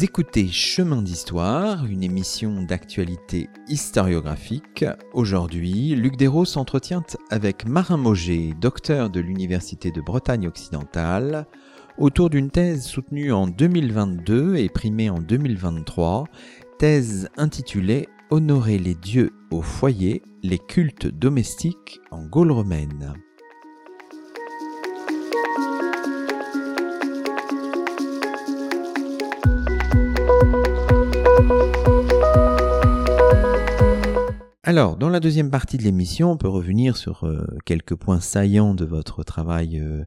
[0.00, 4.84] Écoutez Chemin d'Histoire, une émission d'actualité historiographique.
[5.12, 11.46] Aujourd'hui, Luc Dérault s'entretient avec Marin Moget, docteur de l'Université de Bretagne occidentale,
[11.96, 16.24] autour d'une thèse soutenue en 2022 et primée en 2023,
[16.78, 23.14] thèse intitulée Honorer les dieux au foyer, les cultes domestiques en Gaule romaine.
[34.68, 38.74] Alors, dans la deuxième partie de l'émission, on peut revenir sur euh, quelques points saillants
[38.74, 40.04] de votre travail euh,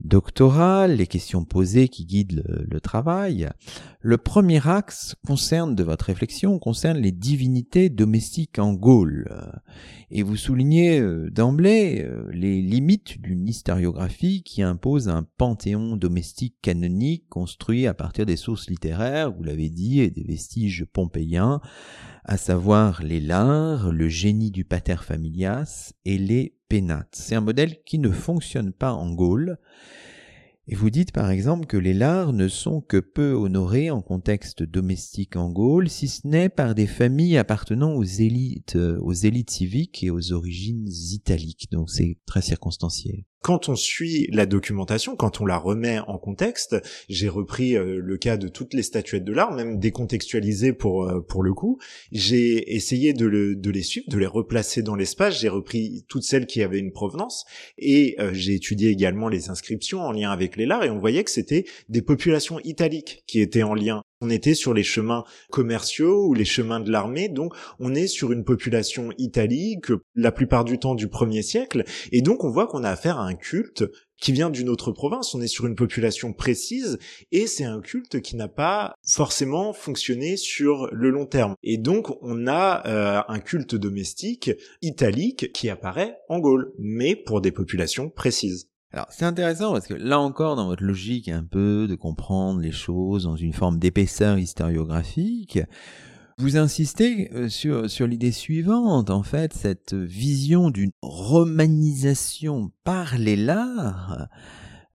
[0.00, 3.48] doctoral, les questions posées qui guident le, travail.
[4.00, 9.28] Le premier axe concerne de votre réflexion concerne les divinités domestiques en Gaule.
[10.10, 17.28] Et vous soulignez euh, d'emblée les limites d'une historiographie qui impose un panthéon domestique canonique
[17.28, 21.60] construit à partir des sources littéraires, vous l'avez dit, et des vestiges pompéiens
[22.28, 26.57] à savoir les lards, le génie du pater familias et les
[27.12, 29.58] C'est un modèle qui ne fonctionne pas en Gaule.
[30.70, 34.62] Et vous dites par exemple que les lards ne sont que peu honorés en contexte
[34.62, 40.04] domestique en Gaule, si ce n'est par des familles appartenant aux élites, aux élites civiques
[40.04, 41.70] et aux origines italiques.
[41.70, 43.24] Donc c'est très circonstanciel.
[43.42, 46.76] Quand on suit la documentation, quand on la remet en contexte,
[47.08, 51.20] j'ai repris euh, le cas de toutes les statuettes de l'art, même décontextualisées pour euh,
[51.20, 51.78] pour le coup.
[52.10, 55.40] J'ai essayé de, le, de les suivre, de les replacer dans l'espace.
[55.40, 57.44] J'ai repris toutes celles qui avaient une provenance
[57.78, 61.24] et euh, j'ai étudié également les inscriptions en lien avec les lards et on voyait
[61.24, 66.26] que c'était des populations italiques qui étaient en lien on était sur les chemins commerciaux
[66.26, 70.78] ou les chemins de l'armée, donc on est sur une population italique la plupart du
[70.78, 73.84] temps du premier siècle, et donc on voit qu'on a affaire à un culte
[74.20, 76.98] qui vient d'une autre province, on est sur une population précise,
[77.30, 81.54] et c'est un culte qui n'a pas forcément fonctionné sur le long terme.
[81.62, 84.50] Et donc on a euh, un culte domestique
[84.82, 88.68] italique qui apparaît en Gaule, mais pour des populations précises.
[88.92, 92.72] Alors c'est intéressant parce que là encore dans votre logique un peu de comprendre les
[92.72, 95.58] choses dans une forme d'épaisseur historiographique,
[96.38, 103.34] vous insistez euh, sur, sur l'idée suivante, en fait, cette vision d'une romanisation par les
[103.34, 104.28] lards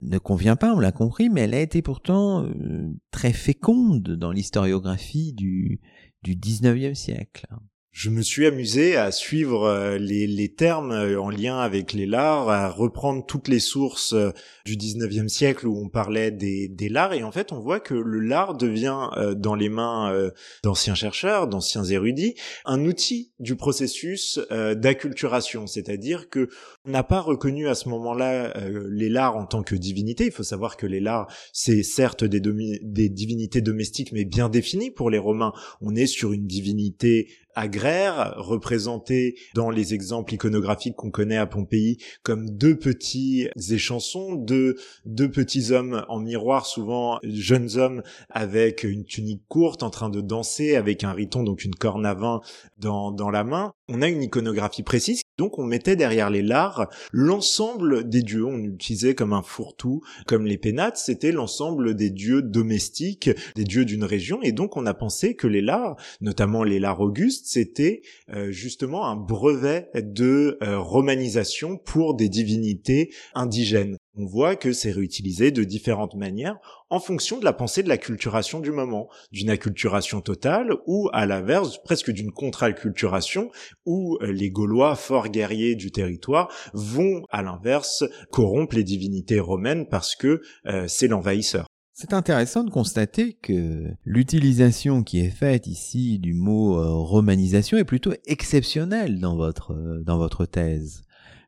[0.02, 4.32] ne convient pas, on l'a compris, mais elle a été pourtant euh, très féconde dans
[4.32, 5.82] l'historiographie du,
[6.24, 7.48] du 19e siècle.
[7.94, 12.08] Je me suis amusé à suivre euh, les, les, termes euh, en lien avec les
[12.08, 14.32] lards, à reprendre toutes les sources euh,
[14.66, 17.94] du 19e siècle où on parlait des, des lards, et en fait on voit que
[17.94, 20.32] le lard devient dans les mains
[20.64, 26.50] d'anciens chercheurs, d'anciens érudits, un outil du processus d'acculturation, c'est-à-dire que
[26.86, 28.54] on n'a pas reconnu à ce moment-là
[28.90, 30.26] les lards en tant que divinité.
[30.26, 34.92] Il faut savoir que les lards, c'est certes des, des divinités domestiques, mais bien définies
[34.92, 35.54] pour les Romains.
[35.82, 41.98] On est sur une divinité agraire, représentés dans les exemples iconographiques qu'on connaît à Pompéi
[42.24, 49.06] comme deux petits échansons, deux, deux petits hommes en miroir, souvent jeunes hommes avec une
[49.06, 52.42] tunique courte en train de danser avec un riton, donc une corne à vin
[52.78, 53.74] dans, dans la main.
[53.90, 58.64] On a une iconographie précise, donc on mettait derrière les lards l'ensemble des dieux, on
[58.64, 64.06] utilisait comme un fourre-tout, comme les pénates, c'était l'ensemble des dieux domestiques, des dieux d'une
[64.06, 68.52] région, et donc on a pensé que les lards, notamment les lards augustes, c'était euh,
[68.52, 73.98] justement un brevet de euh, romanisation pour des divinités indigènes.
[74.16, 78.60] On voit que c'est réutilisé de différentes manières en fonction de la pensée de l'acculturation
[78.60, 83.50] du moment, d'une acculturation totale ou à l'inverse presque d'une contre-acculturation
[83.86, 89.88] où euh, les Gaulois forts guerriers du territoire vont à l'inverse corrompre les divinités romaines
[89.88, 90.42] parce que
[90.88, 91.68] c'est l'envahisseur.
[91.96, 97.84] C'est intéressant de constater que l'utilisation qui est faite ici du mot euh, romanisation est
[97.84, 101.04] plutôt exceptionnelle dans votre, euh, dans votre thèse.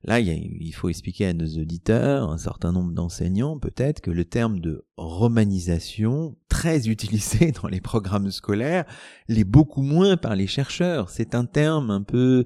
[0.07, 4.59] Là, il, faut expliquer à nos auditeurs, un certain nombre d'enseignants peut-être, que le terme
[4.59, 8.85] de romanisation, très utilisé dans les programmes scolaires,
[9.27, 11.09] l'est beaucoup moins par les chercheurs.
[11.09, 12.45] C'est un terme un peu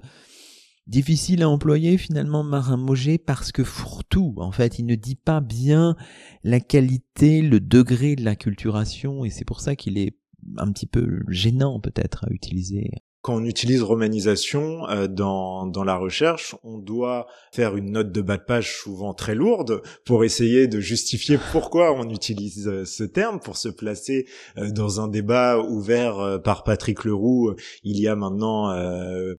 [0.87, 4.35] difficile à employer finalement Marin Moget parce que fourre-tout.
[4.37, 5.97] En fait, il ne dit pas bien
[6.45, 10.17] la qualité, le degré de l'acculturation et c'est pour ça qu'il est
[10.57, 12.89] un petit peu gênant peut-être à utiliser
[13.21, 18.21] quand on utilise romanisation euh, dans, dans la recherche, on doit faire une note de
[18.21, 23.03] bas de page souvent très lourde pour essayer de justifier pourquoi on utilise euh, ce
[23.03, 24.25] terme, pour se placer
[24.57, 27.53] euh, dans un débat ouvert par Patrick Leroux
[27.83, 28.73] il y a maintenant,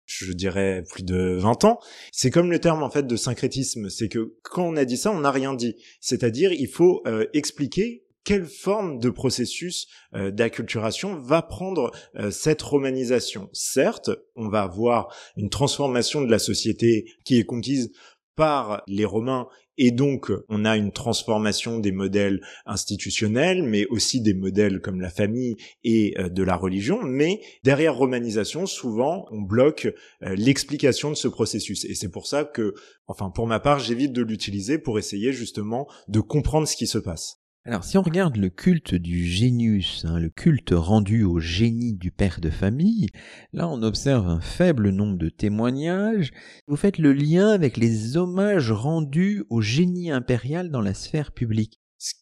[0.06, 1.80] je dirais, plus de 20 ans.
[2.12, 5.12] C'est comme le terme en fait de syncrétisme, c'est que quand on a dit ça,
[5.12, 5.76] on n'a rien dit.
[6.00, 13.50] C'est-à-dire, il faut expliquer quelle forme de processus euh, d'acculturation va prendre euh, cette romanisation?
[13.54, 17.92] Certes, on va avoir une transformation de la société qui est conquise
[18.36, 19.48] par les Romains
[19.82, 25.10] et donc, on a une transformation des modèles institutionnels, mais aussi des modèles comme la
[25.10, 27.02] famille et euh, de la religion.
[27.02, 29.88] Mais derrière romanisation, souvent, on bloque
[30.22, 31.84] l'explication de ce processus.
[31.86, 32.76] Et c'est pour ça que,
[33.08, 37.00] enfin, pour ma part, j'évite de l'utiliser pour essayer justement de comprendre ce qui se
[37.00, 37.38] passe.
[37.65, 42.10] Alors si on regarde le culte du génius, hein, le culte rendu au génie du
[42.10, 43.08] père de famille,
[43.54, 46.32] là on observe un faible nombre de témoignages.
[46.67, 51.80] Vous faites le lien avec les hommages rendus au génie impérial dans la sphère publique.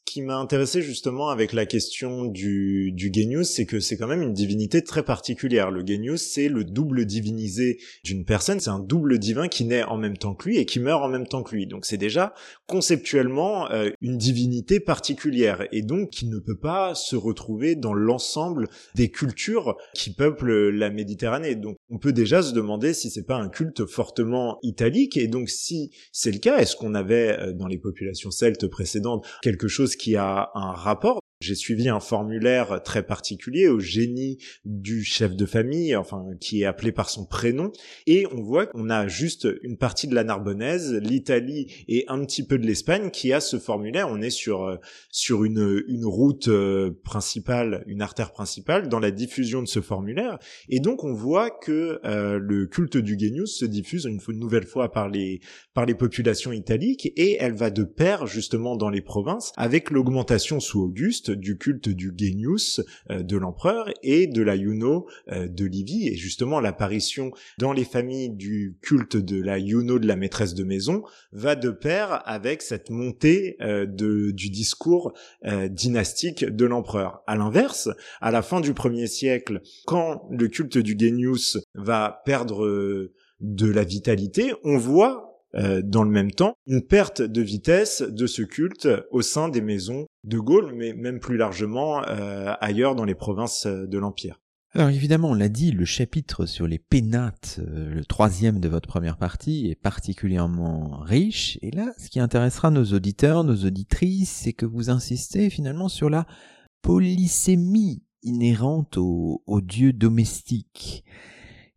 [0.08, 4.22] Qui m'a intéressé justement avec la question du, du Genius, c'est que c'est quand même
[4.22, 5.70] une divinité très particulière.
[5.70, 9.98] Le Genius, c'est le double divinisé d'une personne, c'est un double divin qui naît en
[9.98, 11.68] même temps que lui et qui meurt en même temps que lui.
[11.68, 12.34] Donc c'est déjà
[12.68, 18.70] conceptuellement euh, une divinité particulière et donc qui ne peut pas se retrouver dans l'ensemble
[18.96, 21.56] des cultures qui peuplent la Méditerranée.
[21.56, 25.50] Donc on peut déjà se demander si c'est pas un culte fortement italique et donc
[25.50, 29.97] si c'est le cas, est-ce qu'on avait euh, dans les populations celtes précédentes quelque chose
[29.98, 35.46] qui a un rapport j'ai suivi un formulaire très particulier au génie du chef de
[35.46, 37.72] famille, enfin qui est appelé par son prénom,
[38.08, 42.46] et on voit qu'on a juste une partie de la Narbonnaise, l'Italie et un petit
[42.46, 44.08] peu de l'Espagne qui a ce formulaire.
[44.10, 44.78] On est sur euh,
[45.12, 50.40] sur une une route euh, principale, une artère principale dans la diffusion de ce formulaire,
[50.70, 54.66] et donc on voit que euh, le culte du Genius se diffuse une, une nouvelle
[54.66, 55.42] fois par les
[55.74, 60.60] par les populations italiques et elle va de pair justement dans les provinces avec l'augmentation
[60.60, 65.66] sous Auguste du culte du Genius euh, de l'empereur et de la Juno euh, de
[65.66, 70.54] Livy et justement l'apparition dans les familles du culte de la Juno de la maîtresse
[70.54, 75.14] de maison va de pair avec cette montée euh, du discours
[75.70, 77.22] dynastique de l'empereur.
[77.28, 77.90] À l'inverse,
[78.22, 83.10] à la fin du premier siècle, quand le culte du Genius va perdre
[83.40, 88.28] de la vitalité, on voit euh, dans le même temps une perte de vitesse de
[88.28, 93.06] ce culte au sein des maisons de Gaulle, mais même plus largement euh, ailleurs dans
[93.06, 94.42] les provinces euh, de l'Empire.
[94.74, 99.18] Alors évidemment, on l'a dit, le chapitre sur les pénates, le troisième de votre première
[99.18, 101.58] partie, est particulièrement riche.
[101.62, 106.10] Et là, ce qui intéressera nos auditeurs, nos auditrices, c'est que vous insistez finalement sur
[106.10, 106.28] la
[106.82, 111.04] polysémie inhérente aux, dieux domestiques.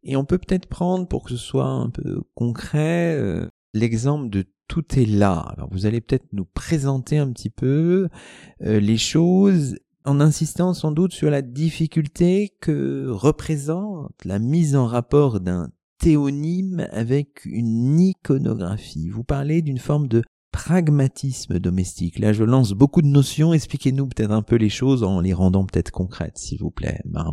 [0.02, 4.44] Et on peut peut-être prendre, pour que ce soit un peu concret, euh, l'exemple de
[4.68, 5.56] tout est là.
[5.70, 8.08] Vous allez peut-être nous présenter un petit peu
[8.62, 14.86] euh, les choses en insistant sans doute sur la difficulté que représente la mise en
[14.86, 19.08] rapport d'un théonyme avec une iconographie.
[19.10, 22.18] Vous parlez d'une forme de pragmatisme domestique.
[22.18, 23.52] Là, je lance beaucoup de notions.
[23.52, 27.32] Expliquez-nous peut-être un peu les choses en les rendant peut-être concrètes, s'il vous plaît, Marin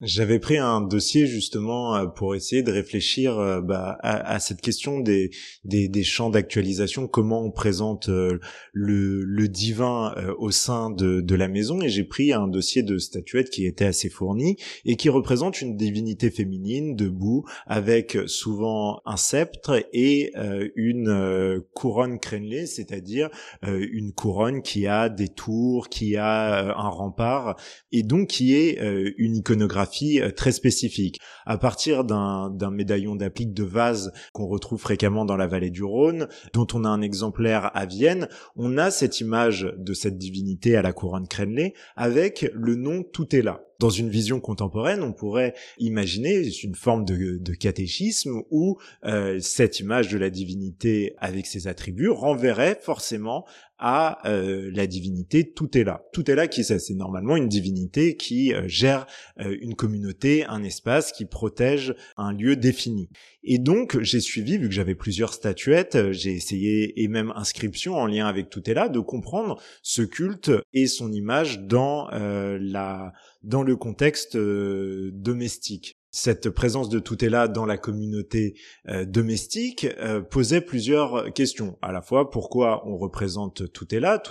[0.00, 4.98] j'avais pris un dossier justement euh, pour essayer de réfléchir euh, bah, à, cette question
[4.98, 5.30] des,
[5.64, 8.40] des, champs d'actualisation, comment on présente euh,
[8.72, 12.98] le, le divin au sein de, de la maison, et j'ai pris un dossier de
[12.98, 19.16] statuettes qui était assez fourni et qui représente une divinité féminine debout avec souvent un
[19.16, 20.32] sceptre et
[20.74, 23.30] une couronne crénelée, c'est-à-dire
[23.62, 27.56] une couronne qui a des tours, qui a un rempart,
[27.92, 28.78] et donc qui est
[29.16, 31.20] une iconographie euh, très spécifique.
[31.46, 36.28] À partir d'un médaillon d'applique de vase qu'on retrouve fréquemment dans la vallée du Rhône,
[36.52, 40.82] dont on a un exemplaire à Vienne, on a cette image de cette divinité à
[40.82, 45.52] la couronne crénelée avec le nom Tout est là dans une vision contemporaine, on pourrait
[45.76, 52.08] imaginer une forme de, catéchisme où euh, cette image de la divinité avec ses attributs
[52.08, 53.44] renverrait forcément
[53.78, 56.04] à euh, la divinité tout est là.
[56.12, 59.06] Tout est là qui c'est C'est normalement une divinité qui euh, gère
[59.40, 63.08] euh, une communauté, un espace, qui protège un lieu défini.
[63.42, 68.06] Et donc j'ai suivi, vu que j'avais plusieurs statuettes, j'ai essayé et même inscriptions en
[68.06, 73.12] lien avec tout est là, de comprendre ce culte et son image dans la
[73.44, 78.54] dans le contexte domestique cette présence de là dans la communauté
[78.88, 81.76] euh, domestique euh, posait plusieurs questions.
[81.82, 83.66] À la fois, pourquoi on représente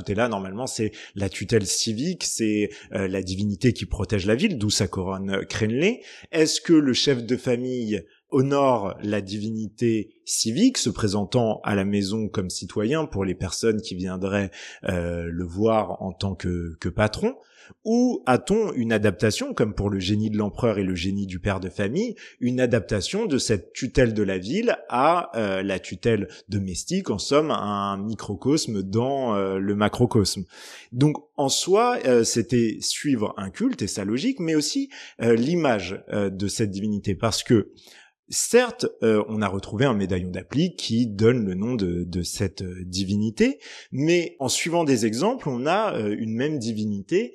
[0.09, 4.57] est là, normalement, c'est la tutelle civique, c'est euh, la divinité qui protège la ville,
[4.57, 6.03] d'où sa couronne crénelée.
[6.31, 12.29] Est-ce que le chef de famille honore la divinité civique, se présentant à la maison
[12.29, 14.49] comme citoyen pour les personnes qui viendraient
[14.81, 17.35] le voir en tant que, que patron?
[17.85, 21.59] Ou a-t-on une adaptation, comme pour le génie de l'empereur et le génie du père
[21.59, 27.09] de famille, une adaptation de cette tutelle de la ville à euh, la tutelle domestique,
[27.09, 30.45] en somme un microcosme dans euh, le macrocosme?
[30.91, 34.89] Donc en soi, euh, c'était suivre un culte et sa logique, mais aussi
[35.19, 37.71] l'image de cette divinité, parce que
[38.29, 42.83] Certes, euh, on a retrouvé un médaillon d'applique qui donne le nom de, cette euh,
[42.85, 43.59] divinité,
[43.91, 47.33] mais en suivant des exemples, on a euh, une même divinité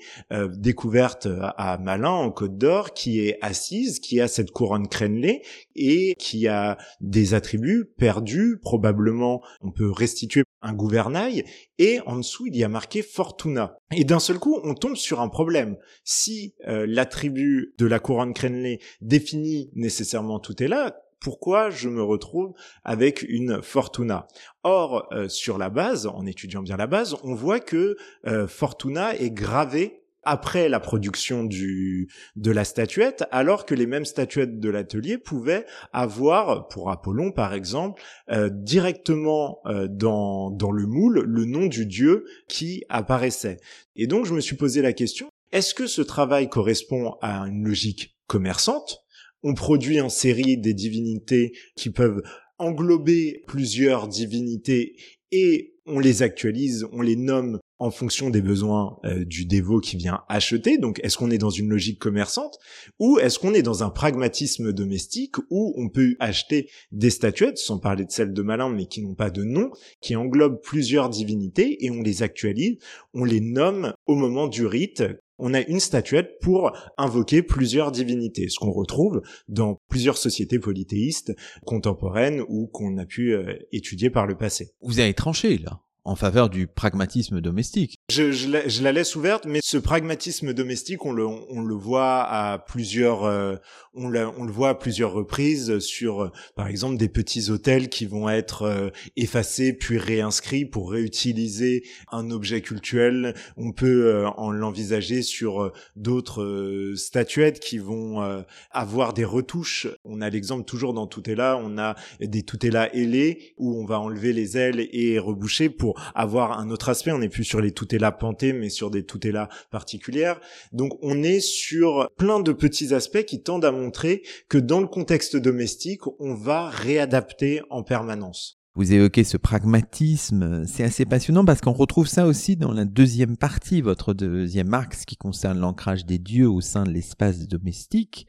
[0.56, 5.42] découverte à Malin, en Côte d'Or, qui est assise, qui a cette couronne crénelée
[5.76, 8.58] et qui a des attributs perdus.
[8.60, 11.44] Probablement, on peut restituer un gouvernail
[11.78, 13.78] et en dessous il y a marqué Fortuna.
[13.94, 15.76] Et d'un seul coup on tombe sur un problème.
[16.04, 22.02] Si euh, l'attribut de la couronne crénelée définit nécessairement tout est là, pourquoi je me
[22.02, 24.28] retrouve avec une Fortuna?
[24.62, 29.16] Or, euh, sur la base, en étudiant bien la base, on voit que euh, Fortuna
[29.16, 34.68] est gravé après la production du de la statuette, alors que les mêmes statuettes de
[34.68, 41.44] l'atelier pouvaient avoir, pour Apollon par exemple, euh, directement euh, dans dans le moule le
[41.44, 43.58] nom du dieu qui apparaissait.
[43.96, 47.64] Et donc je me suis posé la question est-ce que ce travail correspond à une
[47.64, 48.98] logique commerçante?
[49.42, 52.22] On produit en série des divinités qui peuvent
[52.58, 54.96] englober plusieurs divinités
[55.30, 59.96] et on les actualise, on les nomme en fonction des besoins euh, du dévot qui
[59.96, 60.78] vient acheter.
[60.78, 62.58] Donc, est-ce qu'on est dans une logique commerçante
[62.98, 67.78] ou est-ce qu'on est dans un pragmatisme domestique où on peut acheter des statuettes, sans
[67.78, 69.70] parler de celles de Malin, mais qui n'ont pas de nom,
[70.00, 72.78] qui englobent plusieurs divinités et on les actualise,
[73.14, 75.04] on les nomme au moment du rite.
[75.38, 81.34] On a une statuette pour invoquer plusieurs divinités, ce qu'on retrouve dans plusieurs sociétés polythéistes
[81.64, 84.72] contemporaines ou qu'on a pu euh, étudier par le passé.
[84.80, 87.96] Vous avez tranché là en faveur du pragmatisme domestique.
[88.10, 91.74] Je, je, la, je, la, laisse ouverte, mais ce pragmatisme domestique, on le, on, le
[91.74, 93.56] voit à plusieurs, euh,
[93.92, 98.06] on, on, le voit à plusieurs reprises sur, euh, par exemple, des petits hôtels qui
[98.06, 103.34] vont être euh, effacés puis réinscrits pour réutiliser un objet cultuel.
[103.56, 109.88] On peut en l'envisager sur d'autres statuettes qui vont avoir des retouches.
[110.04, 114.32] On a l'exemple toujours dans là, on a des là ailés où on va enlever
[114.32, 117.12] les ailes et reboucher pour avoir un autre aspect.
[117.12, 120.40] On n'est plus sur les tutela pantés, mais sur des tutela particulières.
[120.72, 124.86] Donc on est sur plein de petits aspects qui tendent à montrer que dans le
[124.86, 128.58] contexte domestique, on va réadapter en permanence.
[128.74, 133.36] Vous évoquez ce pragmatisme, c'est assez passionnant parce qu'on retrouve ça aussi dans la deuxième
[133.36, 138.28] partie, votre deuxième axe qui concerne l'ancrage des dieux au sein de l'espace domestique.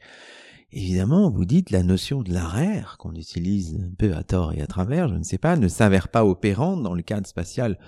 [0.72, 4.66] Évidemment, vous dites la notion de l'arrière, qu'on utilise un peu à tort et à
[4.68, 7.78] travers, je ne sais pas, ne s'avère pas opérante dans le cadre spatial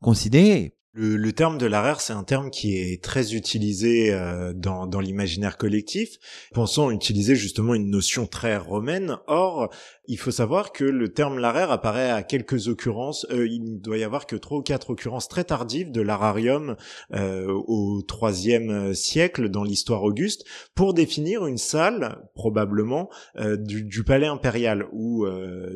[0.00, 0.76] considéré.
[0.92, 5.56] Le, terme de l'arrière, c'est un terme qui est très utilisé euh, dans, dans l'imaginaire
[5.56, 6.16] collectif,
[6.52, 9.16] pensant utiliser justement une notion très romaine.
[9.28, 9.72] Or,
[10.08, 13.24] il faut savoir que le terme l'arrière apparaît à quelques occurrences.
[13.30, 16.74] Euh, il ne doit y avoir que trois ou quatre occurrences très tardives de l'ararium
[17.14, 24.26] euh, au troisième siècle dans l'histoire auguste pour définir une salle, probablement, du, du, palais
[24.26, 25.24] impérial où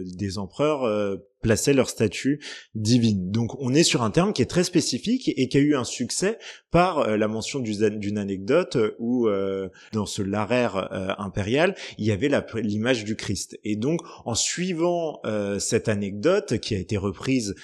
[0.04, 2.40] des empereurs plaçaient leur statue
[2.74, 3.30] divine.
[3.30, 5.84] Donc on est sur un terme qui est très spécifique et qui a eu un
[5.84, 6.38] succès
[6.70, 12.12] par euh, la mention d'une anecdote où euh, dans ce laraire euh, impérial, il y
[12.12, 13.58] avait l'image du Christ.
[13.62, 15.20] Et donc en suivant
[15.58, 17.54] cette anecdote qui a été reprise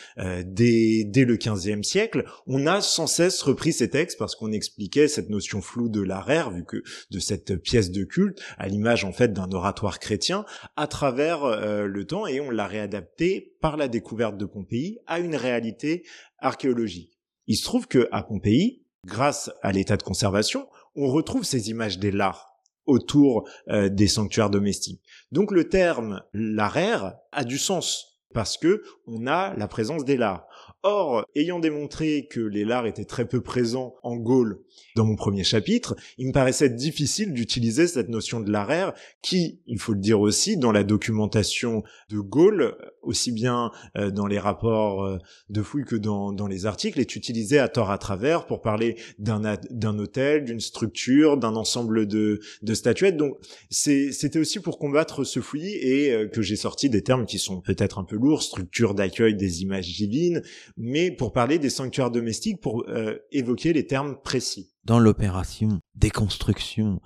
[0.44, 5.08] dès, dès le 15e siècle, on a sans cesse repris ces textes parce qu'on expliquait
[5.08, 9.12] cette notion floue de l'araire vu que de cette pièce de culte à l'image en
[9.12, 10.44] fait d'un oratoire chrétien
[10.76, 11.46] à travers
[11.86, 16.04] le temps et on l'a réadapté par la découverte de Pompéi à une réalité
[16.38, 17.18] archéologique.
[17.46, 21.98] Il se trouve que à Pompéi, grâce à l'état de conservation, on retrouve ces images
[21.98, 22.50] des lards
[22.86, 25.02] autour euh, des sanctuaires domestiques.
[25.32, 30.46] Donc le terme laraire a du sens parce que on a la présence des lards.
[30.82, 34.60] Or, ayant démontré que les lards étaient très peu présents en Gaule
[34.96, 39.78] dans mon premier chapitre, il me paraissait difficile d'utiliser cette notion de l'araire qui, il
[39.78, 45.04] faut le dire aussi, dans la documentation de Gaulle, aussi bien euh, dans les rapports
[45.04, 45.18] euh,
[45.48, 48.96] de fouilles que dans, dans les articles, est utilisée à tort à travers pour parler
[49.18, 53.16] d'un hôtel, d'une structure, d'un ensemble de, de statuettes.
[53.16, 53.36] Donc
[53.68, 57.60] c'était aussi pour combattre ce fouillis et euh, que j'ai sorti des termes qui sont
[57.60, 60.42] peut-être un peu lourds, structure d'accueil des images divines,
[60.76, 62.84] mais pour parler des sanctuaires domestiques, pour
[63.32, 64.70] évoquer les termes précis.
[64.84, 67.00] Dans l'opération déconstruction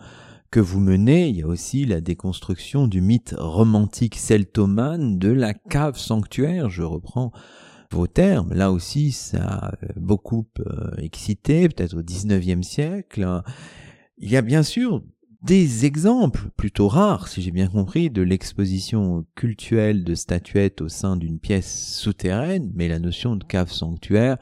[0.55, 5.53] que vous menez, il y a aussi la déconstruction du mythe romantique celtomane de la
[5.53, 6.71] cave sanctuaire.
[6.71, 7.33] Je reprends
[7.91, 8.55] vos termes.
[8.55, 13.43] Là aussi, ça a beaucoup euh, excité, peut-être au XIXe siècle.
[14.19, 15.03] Il y a bien sûr
[15.45, 21.17] des exemples plutôt rares, si j'ai bien compris, de l'exposition cultuelle de statuettes au sein
[21.17, 24.39] d'une pièce souterraine, mais la notion de cave sanctuaire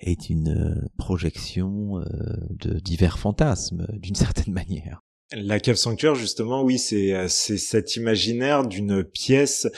[0.00, 2.04] est une euh, projection euh,
[2.50, 5.02] de divers fantasmes, d'une certaine manière.
[5.32, 9.70] La cave sanctuaire, justement, oui, c'est euh, cet imaginaire d'une pièce euh,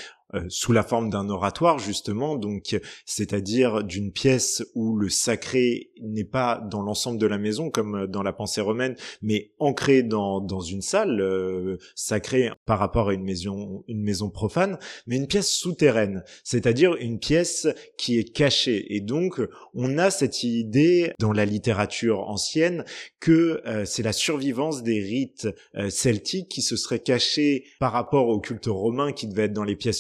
[0.49, 6.61] sous la forme d'un oratoire justement, donc c'est-à-dire d'une pièce où le sacré n'est pas
[6.70, 10.61] dans l'ensemble de la maison comme euh, dans la pensée romaine, mais ancré dans, dans
[10.61, 15.51] une salle euh, sacrée par rapport à une maison une maison profane, mais une pièce
[15.51, 18.95] souterraine, c'est-à-dire une pièce qui est cachée.
[18.95, 19.41] Et donc
[19.74, 22.84] on a cette idée dans la littérature ancienne
[23.20, 25.49] que c'est la survivance des rites
[25.89, 29.76] celtiques qui se seraient cachés par rapport au culte romain qui devait être dans les
[29.76, 29.99] pièces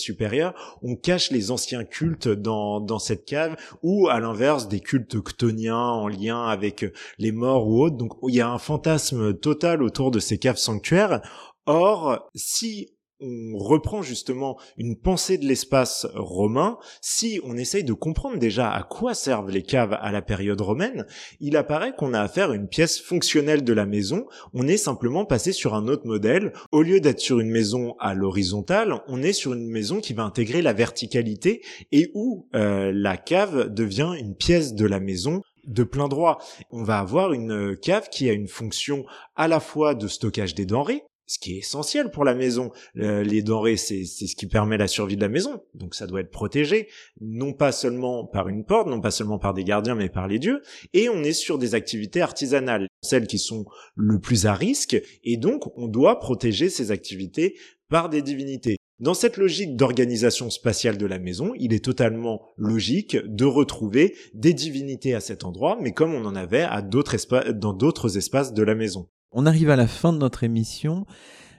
[0.82, 5.76] on cache les anciens cultes dans, dans cette cave, ou à l'inverse des cultes ctoniens
[5.76, 6.84] en lien avec
[7.18, 7.96] les morts ou autres.
[7.96, 11.20] Donc il y a un fantasme total autour de ces caves sanctuaires.
[11.66, 18.38] Or, si on reprend justement une pensée de l'espace romain, si on essaye de comprendre
[18.38, 21.06] déjà à quoi servent les caves à la période romaine,
[21.40, 25.24] il apparaît qu'on a affaire à une pièce fonctionnelle de la maison, on est simplement
[25.24, 29.32] passé sur un autre modèle, au lieu d'être sur une maison à l'horizontale, on est
[29.32, 31.62] sur une maison qui va intégrer la verticalité
[31.92, 36.38] et où euh, la cave devient une pièce de la maison de plein droit.
[36.70, 39.04] On va avoir une cave qui a une fonction
[39.34, 42.70] à la fois de stockage des denrées, ce qui est essentiel pour la maison.
[42.94, 45.62] les denrées, c'est ce qui permet la survie de la maison.
[45.74, 46.88] Donc ça doit être protégé,
[47.20, 50.38] non pas seulement par une porte, non pas seulement par des gardiens, mais par les
[50.38, 50.62] dieux.
[50.92, 55.00] Et on est sur des activités artisanales, celles qui sont le plus à risque.
[55.24, 57.56] Et donc on doit protéger ces activités
[57.88, 58.76] par des divinités.
[58.98, 64.54] Dans cette logique d'organisation spatiale de la maison, il est totalement logique de retrouver des
[64.54, 67.14] divinités à cet endroit, mais comme on en avait à d'autres
[67.52, 69.10] dans d'autres espaces de la maison.
[69.38, 71.04] On arrive à la fin de notre émission.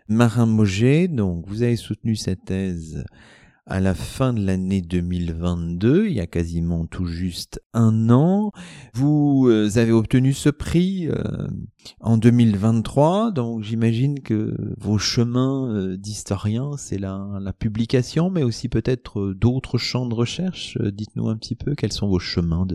[0.09, 3.05] Marin Moget, donc vous avez soutenu cette thèse
[3.67, 8.51] à la fin de l'année 2022, il y a quasiment tout juste un an.
[8.93, 11.47] Vous euh, avez obtenu ce prix euh,
[11.99, 19.34] en 2023, donc j'imagine que vos chemins euh, d'historien, c'est la, publication, mais aussi peut-être
[19.34, 20.80] d'autres champs de recherche.
[20.82, 22.65] Dites-nous un petit peu quels sont vos chemins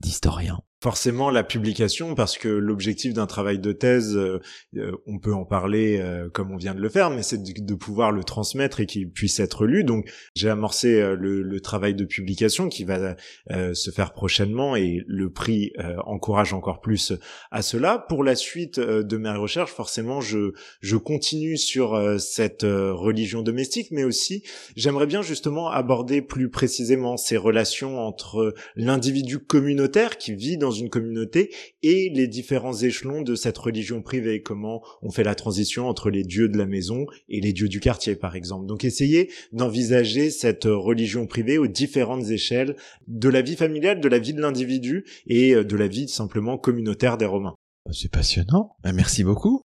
[0.00, 0.60] d'historien.
[0.82, 4.40] Forcément la publication parce que l'objectif d'un travail de thèse, euh,
[4.76, 7.74] euh, on peut en parler euh, comme on vient de le faire, mais c'est de,
[7.74, 9.84] pouvoir le transmettre et qu'il puisse être lu.
[9.84, 13.16] Donc j'ai amorcé le, le, travail de publication qui va
[13.50, 15.72] se faire prochainement et le prix
[16.04, 17.12] encourage encore plus
[17.50, 18.04] à cela.
[18.08, 24.04] Pour la suite de mes recherches, forcément, je, je continue sur cette religion domestique, mais
[24.04, 24.42] aussi
[24.74, 30.72] j'aimerais bien justement aborder plus précisément ces relations entre l'individu communautaire qui vit dans dans
[30.78, 31.52] une communauté
[31.82, 36.24] et les différents échelons de cette religion privée, comment on fait la transition entre les
[36.24, 38.66] dieux de la maison et les dieux du quartier, par exemple.
[38.66, 44.18] Donc essayer d'envisager cette religion privée aux différentes échelles de la vie familiale, de la
[44.18, 47.54] vie de l'individu et euh, de la vie simplement communautaire des Romains.
[47.92, 48.76] C'est passionnant.
[48.82, 49.62] Ben, merci beaucoup.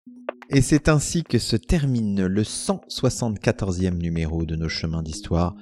[0.51, 5.55] Et c'est ainsi que se termine le 174e numéro de nos chemins d'histoire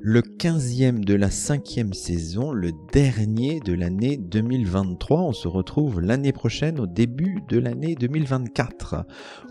[0.00, 5.22] le 15e de la cinquième saison, le dernier de l'année 2023.
[5.22, 9.04] On se retrouve l'année prochaine au début de l'année 2024.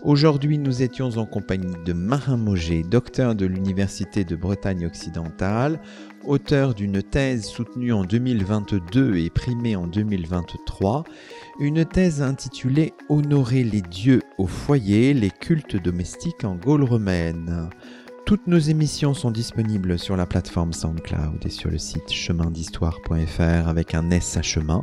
[0.04, 5.80] Aujourd'hui, nous étions en compagnie de Marin Moget, docteur de l'Université de Bretagne occidentale,
[6.24, 11.04] auteur d'une thèse soutenue en 2022 et primée en 2023,
[11.60, 17.68] une thèse intitulée Honorer les dieux au foyer, les cultes domestiques en Gaule romaine.
[18.28, 23.94] Toutes nos émissions sont disponibles sur la plateforme SoundCloud et sur le site chemindhistoire.fr avec
[23.94, 24.82] un S à chemin.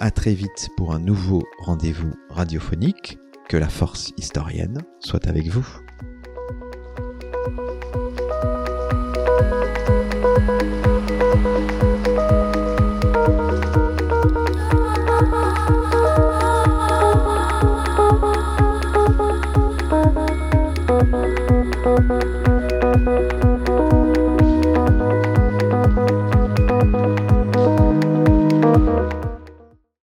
[0.00, 3.16] À très vite pour un nouveau rendez-vous radiophonique.
[3.48, 5.64] Que la force historienne soit avec vous.